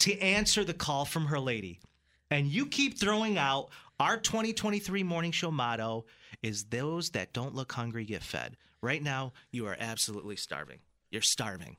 to 0.00 0.18
answer 0.20 0.64
the 0.64 0.74
call 0.74 1.04
from 1.04 1.26
her 1.26 1.38
lady, 1.40 1.80
and 2.30 2.46
you 2.46 2.66
keep 2.66 2.98
throwing 2.98 3.38
out 3.38 3.68
our 3.98 4.16
2023 4.16 5.02
morning 5.02 5.32
show 5.32 5.50
motto 5.50 6.04
is 6.42 6.64
"Those 6.64 7.10
that 7.10 7.32
don't 7.32 7.54
look 7.54 7.72
hungry 7.72 8.04
get 8.04 8.22
fed." 8.22 8.56
Right 8.82 9.02
now, 9.02 9.32
you 9.50 9.66
are 9.66 9.76
absolutely 9.78 10.36
starving. 10.36 10.78
You're 11.10 11.22
starving. 11.22 11.76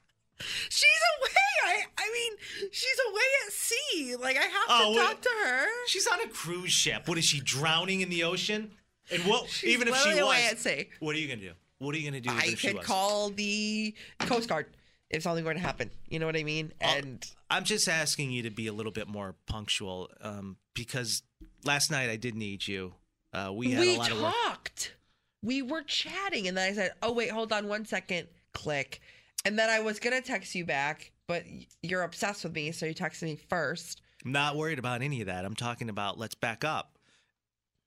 She's 0.70 0.86
away. 1.20 1.30
I, 1.66 1.84
I 1.98 2.12
mean, 2.12 2.70
she's 2.72 2.98
away 3.10 3.22
at 3.48 3.54
sea. 3.54 4.16
Like 4.18 4.38
I 4.38 4.42
have 4.44 4.66
Oh, 4.70 4.92
to 4.94 4.96
well, 4.98 5.08
talk 5.08 5.22
to 5.22 5.30
her. 5.46 5.66
She's 5.88 6.08
on 6.08 6.20
a 6.22 6.28
cruise 6.28 6.72
ship. 6.72 7.08
What 7.08 7.18
is 7.18 7.26
she 7.26 7.40
drowning 7.40 8.02
in 8.02 8.10
the 8.10 8.24
ocean? 8.24 8.72
And 9.12 9.24
what? 9.24 9.50
She's 9.50 9.72
even 9.74 9.88
if 9.88 9.96
she 9.98 10.10
was, 10.10 10.20
away 10.20 10.48
at 10.50 10.60
sea. 10.60 10.90
what 11.00 11.16
are 11.16 11.20
you 11.20 11.28
gonna 11.28 11.42
do? 11.42 11.52
What 11.80 11.96
are 11.96 11.98
you 11.98 12.06
gonna 12.10 12.22
do? 12.22 12.30
I 12.32 12.56
could 12.60 12.82
call 12.84 13.30
the 13.32 13.96
Coast 14.20 14.48
Guard 14.50 14.68
if 15.12 15.24
something 15.24 15.44
were 15.46 15.54
to 15.54 15.60
happen. 15.60 15.92
You 16.10 16.20
know 16.20 16.26
what 16.26 16.36
I 16.36 16.44
mean? 16.44 16.72
Oh, 16.82 16.86
And 16.88 17.26
I'm 17.50 17.64
just 17.64 17.88
asking 17.88 18.32
you 18.32 18.44
to 18.44 18.50
be 18.50 18.68
a 18.68 18.74
little 18.74 18.92
bit 18.92 19.08
more 19.08 19.36
punctual, 19.46 20.10
um, 20.22 20.58
because 20.74 21.24
last 21.64 21.92
night 21.92 22.10
I 22.10 22.16
did 22.16 22.36
need 22.36 22.68
you. 22.68 22.94
Uh, 23.34 23.52
we 23.54 23.72
had 23.72 23.82
we 23.82 23.96
a 23.96 23.98
lot 24.00 24.12
of 24.12 24.18
talked. 24.20 24.96
We 25.44 25.62
were 25.62 25.82
chatting, 25.84 26.48
and 26.48 26.58
then 26.58 26.72
I 26.72 26.74
said, 26.74 26.92
"Oh 27.02 27.12
wait, 27.14 27.32
hold 27.32 27.52
on 27.52 27.68
one 27.68 27.86
second. 27.86 28.28
Click." 28.54 29.02
And 29.46 29.58
then 29.58 29.70
I 29.70 29.80
was 29.80 30.00
gonna 30.00 30.22
text 30.22 30.54
you 30.54 30.66
back, 30.66 31.12
but 31.28 31.44
you're 31.82 32.04
obsessed 32.04 32.44
with 32.44 32.54
me, 32.54 32.72
so 32.72 32.86
you 32.86 32.94
texted 32.94 33.24
me 33.24 33.36
first. 33.50 34.02
I'm 34.24 34.32
not 34.32 34.56
worried 34.56 34.80
about 34.80 35.02
any 35.02 35.22
of 35.22 35.28
that. 35.28 35.46
I'm 35.46 35.56
talking 35.56 35.90
about 35.90 36.20
let's 36.20 36.36
back 36.36 36.64
up. 36.64 36.98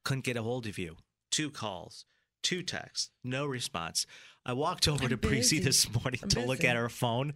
Couldn't 0.04 0.24
get 0.24 0.36
a 0.36 0.42
hold 0.42 0.66
of 0.66 0.78
you. 0.78 0.96
Two 1.30 1.50
calls, 1.50 2.04
two 2.42 2.62
texts, 2.62 3.10
no 3.22 3.46
response. 3.46 4.06
I 4.46 4.52
walked 4.52 4.88
over 4.88 5.04
I'm 5.04 5.10
to 5.10 5.16
Breezy 5.16 5.58
this 5.58 5.92
morning 5.94 6.20
I'm 6.22 6.28
to 6.30 6.40
look 6.40 6.64
at 6.64 6.76
her 6.76 6.88
phone. 6.88 7.34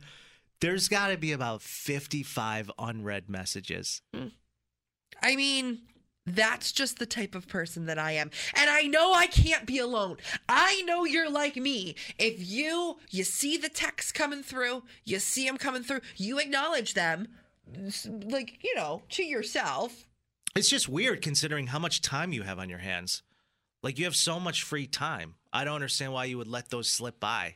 There's 0.61 0.88
got 0.88 1.09
to 1.09 1.16
be 1.16 1.33
about 1.33 1.62
55 1.62 2.71
unread 2.79 3.29
messages. 3.31 4.03
Hmm. 4.14 4.29
I 5.23 5.37
mean, 5.37 5.81
that's 6.27 6.73
just 6.73 6.99
the 6.99 7.07
type 7.07 7.35
of 7.35 7.49
person 7.49 7.87
that 7.87 7.99
I 7.99 8.12
am. 8.12 8.31
And 8.55 8.68
I 8.68 8.83
know 8.83 9.12
I 9.14 9.27
can't 9.27 9.66
be 9.66 9.79
alone. 9.79 10.18
I 10.49 10.83
know 10.83 11.05
you're 11.05 11.31
like 11.31 11.57
me. 11.57 11.97
If 12.18 12.47
you 12.47 12.99
you 13.11 13.25
see 13.25 13.57
the 13.57 13.68
texts 13.68 14.12
coming 14.12 14.42
through, 14.42 14.83
you 15.05 15.18
see 15.18 15.47
them 15.47 15.57
coming 15.57 15.83
through, 15.83 16.01
you 16.16 16.38
acknowledge 16.38 16.94
them 16.94 17.29
like, 18.05 18.59
you 18.62 18.75
know, 18.75 19.03
to 19.11 19.23
yourself. 19.23 20.07
It's 20.55 20.71
just 20.71 20.88
weird 20.88 21.23
considering 21.23 21.68
how 21.68 21.79
much 21.79 22.03
time 22.03 22.33
you 22.33 22.42
have 22.42 22.59
on 22.59 22.68
your 22.68 22.79
hands. 22.79 23.23
Like 23.83 23.99
you 23.99 24.05
have 24.05 24.16
so 24.16 24.40
much 24.40 24.62
free 24.62 24.87
time. 24.87 25.35
I 25.53 25.65
don't 25.65 25.75
understand 25.75 26.13
why 26.13 26.27
you 26.27 26.39
would 26.39 26.49
let 26.49 26.71
those 26.71 26.89
slip 26.89 27.19
by. 27.21 27.55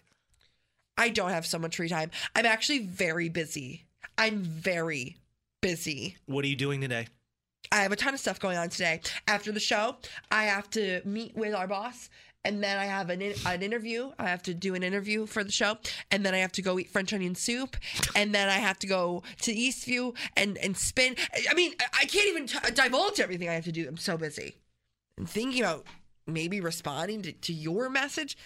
I 0.96 1.08
don't 1.08 1.30
have 1.30 1.46
so 1.46 1.58
much 1.58 1.76
free 1.76 1.88
time. 1.88 2.10
I'm 2.34 2.46
actually 2.46 2.80
very 2.80 3.28
busy. 3.28 3.84
I'm 4.18 4.42
very 4.42 5.16
busy. 5.60 6.16
What 6.26 6.44
are 6.44 6.48
you 6.48 6.56
doing 6.56 6.80
today? 6.80 7.08
I 7.70 7.76
have 7.76 7.92
a 7.92 7.96
ton 7.96 8.12
of 8.14 8.20
stuff 8.20 8.38
going 8.40 8.58
on 8.58 8.68
today. 8.68 9.00
After 9.26 9.52
the 9.52 9.60
show, 9.60 9.96
I 10.30 10.44
have 10.44 10.68
to 10.70 11.00
meet 11.04 11.34
with 11.34 11.54
our 11.54 11.66
boss, 11.66 12.10
and 12.44 12.62
then 12.62 12.76
I 12.76 12.84
have 12.84 13.08
an, 13.08 13.22
in- 13.22 13.34
an 13.46 13.62
interview. 13.62 14.10
I 14.18 14.28
have 14.28 14.42
to 14.42 14.54
do 14.54 14.74
an 14.74 14.82
interview 14.82 15.24
for 15.26 15.42
the 15.44 15.52
show, 15.52 15.78
and 16.10 16.26
then 16.26 16.34
I 16.34 16.38
have 16.38 16.52
to 16.52 16.62
go 16.62 16.78
eat 16.78 16.90
French 16.90 17.12
onion 17.14 17.34
soup, 17.34 17.76
and 18.14 18.34
then 18.34 18.48
I 18.48 18.58
have 18.58 18.78
to 18.80 18.86
go 18.86 19.22
to 19.42 19.54
Eastview 19.54 20.14
and 20.36 20.58
and 20.58 20.76
spin. 20.76 21.16
I- 21.50 21.54
mean, 21.54 21.72
I- 21.94 22.04
can't 22.04 22.28
even 22.28 22.46
t- 22.46 22.58
divulge 22.74 23.20
everything 23.20 23.48
I 23.48 23.54
have 23.54 23.64
to 23.64 23.72
do. 23.72 23.86
I'm 23.88 23.96
so 23.96 24.18
busy. 24.18 24.56
And 25.16 25.28
thinking 25.30 25.62
about 25.62 25.86
maybe 26.26 26.60
responding 26.60 27.22
to, 27.22 27.32
to 27.32 27.52
your 27.52 27.88
message. 27.90 28.36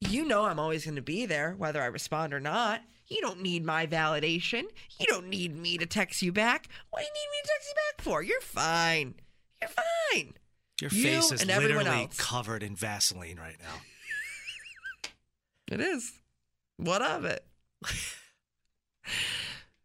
You 0.00 0.24
know, 0.24 0.44
I'm 0.44 0.58
always 0.58 0.84
going 0.84 0.96
to 0.96 1.02
be 1.02 1.26
there, 1.26 1.54
whether 1.58 1.82
I 1.82 1.86
respond 1.86 2.32
or 2.32 2.40
not. 2.40 2.80
You 3.08 3.20
don't 3.20 3.42
need 3.42 3.64
my 3.64 3.86
validation. 3.86 4.62
You 4.98 5.06
don't 5.06 5.28
need 5.28 5.56
me 5.56 5.76
to 5.78 5.86
text 5.86 6.22
you 6.22 6.32
back. 6.32 6.68
What 6.90 7.00
do 7.00 7.04
you 7.06 7.10
need 7.12 7.30
me 7.32 7.42
to 7.42 7.48
text 7.48 7.68
you 7.68 7.74
back 7.74 8.04
for? 8.04 8.22
You're 8.22 8.40
fine. 8.40 9.14
You're 9.60 9.70
fine. 9.70 10.34
Your 10.80 10.90
You 10.90 11.02
face 11.02 11.32
is 11.32 11.44
literally 11.44 12.08
covered 12.16 12.62
in 12.62 12.76
Vaseline 12.76 13.38
right 13.38 13.56
now. 13.60 13.74
It 15.70 15.80
is. 15.80 16.12
What 16.78 17.00
of 17.00 17.24
it? 17.24 17.44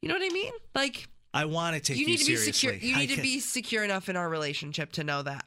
you 0.01 0.07
know 0.09 0.15
what 0.15 0.23
I 0.23 0.33
mean? 0.33 0.51
Like 0.73 1.07
I 1.31 1.45
want 1.45 1.75
to 1.75 1.81
take 1.81 1.97
you 1.97 2.05
you, 2.05 2.07
need 2.07 2.19
to 2.19 2.25
be 2.25 2.35
secure. 2.37 2.73
You 2.73 2.95
I 2.95 2.99
need 3.01 3.07
to 3.09 3.13
can- 3.15 3.23
be 3.23 3.39
secure 3.39 3.83
enough 3.83 4.09
in 4.09 4.15
our 4.15 4.27
relationship 4.27 4.93
to 4.93 5.03
know 5.03 5.21
that. 5.21 5.45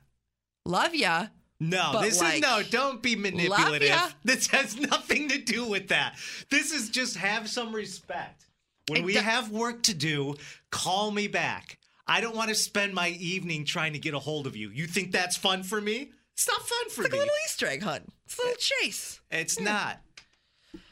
Love 0.64 0.94
ya. 0.94 1.26
No, 1.60 1.90
but 1.94 2.02
this 2.02 2.20
like, 2.20 2.36
is 2.36 2.40
no. 2.40 2.62
Don't 2.70 3.02
be 3.02 3.16
manipulative. 3.16 4.14
This 4.24 4.46
has 4.48 4.78
nothing 4.78 5.28
to 5.30 5.38
do 5.38 5.66
with 5.66 5.88
that. 5.88 6.16
This 6.50 6.72
is 6.72 6.88
just 6.90 7.16
have 7.16 7.48
some 7.48 7.74
respect. 7.74 8.46
When 8.88 9.00
It 9.02 9.04
we 9.04 9.14
do- 9.14 9.20
have 9.20 9.50
work 9.50 9.82
to 9.84 9.94
do, 9.94 10.36
call 10.70 11.10
me 11.10 11.26
back. 11.28 11.78
I 12.06 12.20
don't 12.20 12.34
want 12.36 12.48
to 12.48 12.54
spend 12.54 12.94
my 12.94 13.08
evening 13.08 13.64
trying 13.64 13.92
to 13.92 13.98
get 13.98 14.14
a 14.14 14.18
hold 14.18 14.46
of 14.46 14.56
you. 14.56 14.70
You 14.70 14.86
think 14.86 15.12
that's 15.12 15.36
fun 15.36 15.62
for 15.62 15.80
me? 15.80 16.10
It's 16.34 16.48
not 16.48 16.66
fun 16.66 16.88
for 16.90 17.02
me. 17.02 17.06
It's 17.06 17.12
like 17.12 17.12
a 17.12 17.16
little 17.16 17.34
Easter 17.44 17.66
egg 17.66 17.82
hunt. 17.82 18.12
It's 18.24 18.38
a 18.38 18.42
little 18.42 18.56
chase. 18.56 19.20
It's 19.30 19.60
not. 19.60 20.00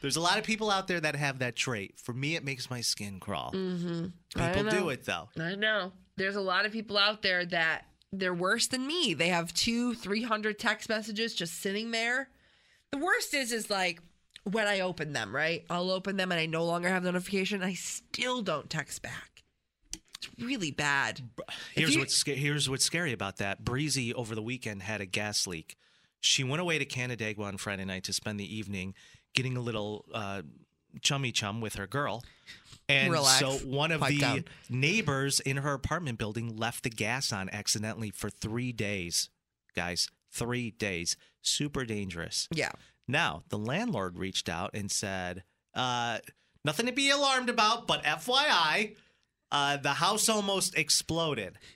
There's 0.01 0.15
a 0.15 0.21
lot 0.21 0.37
of 0.37 0.43
people 0.43 0.69
out 0.69 0.87
there 0.87 0.99
that 0.99 1.15
have 1.15 1.39
that 1.39 1.55
trait. 1.55 1.95
For 1.99 2.13
me, 2.13 2.35
it 2.35 2.43
makes 2.43 2.69
my 2.69 2.81
skin 2.81 3.19
crawl. 3.19 3.51
Mm-hmm. 3.53 4.07
People 4.35 4.69
do 4.69 4.89
it 4.89 5.05
though. 5.05 5.29
I 5.39 5.55
know. 5.55 5.93
There's 6.17 6.35
a 6.35 6.41
lot 6.41 6.65
of 6.65 6.71
people 6.71 6.97
out 6.97 7.21
there 7.21 7.45
that 7.45 7.85
they're 8.19 8.33
worse 8.33 8.67
than 8.67 8.85
me. 8.87 9.13
They 9.13 9.29
have 9.29 9.53
two, 9.53 9.93
three 9.93 10.23
hundred 10.23 10.59
text 10.59 10.89
messages 10.89 11.33
just 11.33 11.61
sitting 11.61 11.91
there. 11.91 12.29
The 12.91 12.97
worst 12.97 13.33
is, 13.33 13.51
is 13.51 13.69
like 13.69 14.01
when 14.43 14.67
I 14.67 14.79
open 14.81 15.13
them, 15.13 15.35
right? 15.35 15.65
I'll 15.69 15.91
open 15.91 16.17
them 16.17 16.31
and 16.31 16.39
I 16.39 16.45
no 16.45 16.63
longer 16.65 16.89
have 16.89 17.03
notification. 17.03 17.61
I 17.63 17.73
still 17.73 18.41
don't 18.41 18.69
text 18.69 19.01
back. 19.01 19.43
It's 19.93 20.29
really 20.39 20.71
bad. 20.71 21.21
Here's 21.75 21.93
you- 21.93 21.99
what's 21.99 22.23
here's 22.25 22.69
what's 22.69 22.85
scary 22.85 23.11
about 23.13 23.37
that. 23.37 23.63
Breezy 23.63 24.13
over 24.13 24.35
the 24.35 24.41
weekend 24.41 24.83
had 24.83 25.01
a 25.01 25.05
gas 25.05 25.45
leak. 25.47 25.75
She 26.19 26.43
went 26.43 26.61
away 26.61 26.79
to 26.79 26.85
Canandaigua 26.85 27.45
on 27.45 27.57
Friday 27.57 27.85
night 27.85 28.03
to 28.05 28.13
spend 28.13 28.39
the 28.39 28.55
evening 28.55 28.95
getting 29.35 29.55
a 29.55 29.61
little 29.61 30.05
uh, 30.13 30.41
chummy 30.97 31.31
chum 31.31 31.61
with 31.61 31.75
her 31.75 31.87
girl. 31.87 32.23
And 32.89 33.11
Relax. 33.11 33.39
so 33.39 33.51
one 33.67 33.91
of 33.91 33.99
Pipe 33.99 34.11
the 34.11 34.19
down. 34.19 34.45
neighbors 34.69 35.39
in 35.41 35.57
her 35.57 35.73
apartment 35.73 36.17
building 36.17 36.55
left 36.55 36.83
the 36.83 36.89
gas 36.89 37.33
on 37.33 37.49
accidentally 37.51 38.11
for 38.11 38.29
three 38.29 38.71
days. 38.71 39.29
Guys, 39.75 40.09
three 40.31 40.71
days. 40.71 41.17
Super 41.41 41.83
dangerous. 41.85 42.47
Yeah. 42.51 42.71
Now, 43.07 43.43
the 43.49 43.57
landlord 43.57 44.17
reached 44.17 44.47
out 44.47 44.71
and 44.73 44.89
said, 44.89 45.43
uh, 45.73 46.19
nothing 46.63 46.85
to 46.85 46.91
be 46.93 47.09
alarmed 47.09 47.49
about, 47.49 47.87
but 47.87 48.03
FYI, 48.03 48.95
uh, 49.51 49.77
the 49.77 49.93
house 49.93 50.29
almost 50.29 50.77
exploded. 50.77 51.57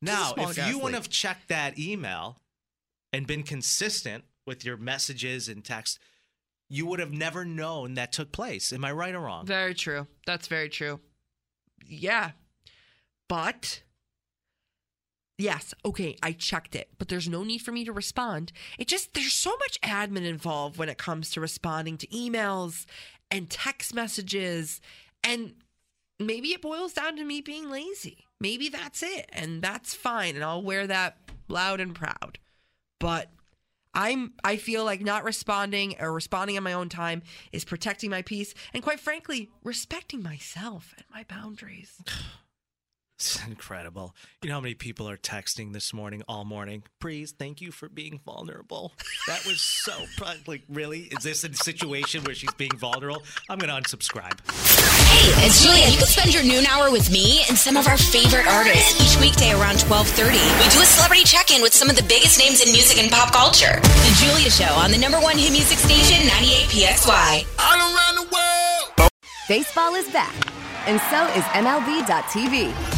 Now, 0.00 0.34
if 0.36 0.56
you 0.68 0.78
would 0.78 0.92
leak. 0.92 0.94
have 0.94 1.08
checked 1.08 1.48
that 1.48 1.76
email 1.76 2.38
and 3.12 3.26
been 3.26 3.42
consistent 3.42 4.22
with 4.46 4.64
your 4.64 4.76
messages 4.76 5.48
and 5.48 5.64
text, 5.64 5.98
you 6.68 6.86
would 6.86 7.00
have 7.00 7.12
never 7.12 7.44
known 7.44 7.94
that 7.94 8.12
took 8.12 8.32
place. 8.32 8.72
Am 8.72 8.84
I 8.84 8.92
right 8.92 9.14
or 9.14 9.20
wrong? 9.20 9.46
Very 9.46 9.74
true. 9.74 10.06
That's 10.26 10.46
very 10.46 10.68
true. 10.68 11.00
Yeah. 11.86 12.32
But 13.28 13.82
yes, 15.38 15.72
okay, 15.84 16.16
I 16.22 16.32
checked 16.32 16.74
it, 16.74 16.90
but 16.98 17.08
there's 17.08 17.28
no 17.28 17.42
need 17.42 17.58
for 17.58 17.72
me 17.72 17.84
to 17.84 17.92
respond. 17.92 18.52
It 18.78 18.88
just 18.88 19.14
there's 19.14 19.32
so 19.32 19.50
much 19.56 19.80
admin 19.80 20.26
involved 20.26 20.76
when 20.78 20.88
it 20.88 20.98
comes 20.98 21.30
to 21.30 21.40
responding 21.40 21.96
to 21.98 22.06
emails 22.08 22.84
and 23.30 23.48
text 23.48 23.94
messages 23.94 24.80
and 25.22 25.54
maybe 26.18 26.48
it 26.48 26.62
boils 26.62 26.92
down 26.92 27.16
to 27.16 27.24
me 27.24 27.40
being 27.40 27.70
lazy. 27.70 28.26
Maybe 28.40 28.68
that's 28.68 29.02
it 29.02 29.28
and 29.32 29.62
that's 29.62 29.94
fine 29.94 30.34
and 30.34 30.44
I'll 30.44 30.62
wear 30.62 30.86
that 30.86 31.18
loud 31.48 31.80
and 31.80 31.94
proud. 31.94 32.38
But 33.00 33.30
I'm 33.94 34.32
I 34.44 34.56
feel 34.56 34.84
like 34.84 35.00
not 35.00 35.24
responding 35.24 35.96
or 36.00 36.12
responding 36.12 36.56
on 36.56 36.62
my 36.62 36.72
own 36.72 36.88
time 36.88 37.22
is 37.52 37.64
protecting 37.64 38.10
my 38.10 38.22
peace 38.22 38.54
and 38.72 38.82
quite 38.82 39.00
frankly 39.00 39.50
respecting 39.64 40.22
myself 40.22 40.94
and 40.96 41.06
my 41.12 41.24
boundaries. 41.28 42.00
It's 43.18 43.44
incredible. 43.48 44.14
You 44.42 44.48
know 44.48 44.54
how 44.54 44.60
many 44.60 44.74
people 44.74 45.08
are 45.08 45.16
texting 45.16 45.72
this 45.72 45.92
morning, 45.92 46.22
all 46.28 46.44
morning? 46.44 46.84
Please, 47.00 47.32
thank 47.32 47.60
you 47.60 47.72
for 47.72 47.88
being 47.88 48.20
vulnerable. 48.24 48.92
That 49.26 49.44
was 49.44 49.60
so, 49.60 49.92
like, 50.46 50.62
really? 50.68 51.08
Is 51.10 51.24
this 51.24 51.42
a 51.42 51.52
situation 51.52 52.22
where 52.22 52.36
she's 52.36 52.52
being 52.54 52.76
vulnerable? 52.78 53.24
I'm 53.50 53.58
going 53.58 53.74
to 53.74 53.74
unsubscribe. 53.74 54.38
Hey, 55.10 55.46
it's 55.46 55.64
Julia. 55.64 55.88
You 55.88 55.98
can 55.98 56.06
spend 56.06 56.32
your 56.32 56.44
noon 56.44 56.64
hour 56.66 56.92
with 56.92 57.10
me 57.10 57.42
and 57.48 57.58
some 57.58 57.76
of 57.76 57.88
our 57.88 57.98
favorite 57.98 58.46
artists 58.46 58.94
each 59.02 59.20
weekday 59.20 59.50
around 59.50 59.78
12:30. 59.78 60.38
We 60.62 60.70
do 60.70 60.80
a 60.80 60.86
celebrity 60.86 61.24
check-in 61.24 61.60
with 61.60 61.74
some 61.74 61.90
of 61.90 61.96
the 61.96 62.04
biggest 62.04 62.38
names 62.38 62.64
in 62.64 62.70
music 62.70 63.02
and 63.02 63.10
pop 63.10 63.32
culture. 63.32 63.80
The 63.82 64.14
Julia 64.22 64.48
Show 64.48 64.72
on 64.78 64.92
the 64.92 64.98
number 64.98 65.18
one 65.18 65.36
hit 65.36 65.50
music 65.50 65.78
station, 65.78 66.24
98 66.38 66.70
PXY. 66.70 67.46
All 67.58 67.78
around 67.82 68.14
the 68.14 68.28
world. 68.30 69.10
Baseball 69.48 69.96
is 69.96 70.08
back, 70.12 70.34
and 70.86 71.00
so 71.10 71.26
is 71.34 71.42
MLB.tv. 71.58 72.97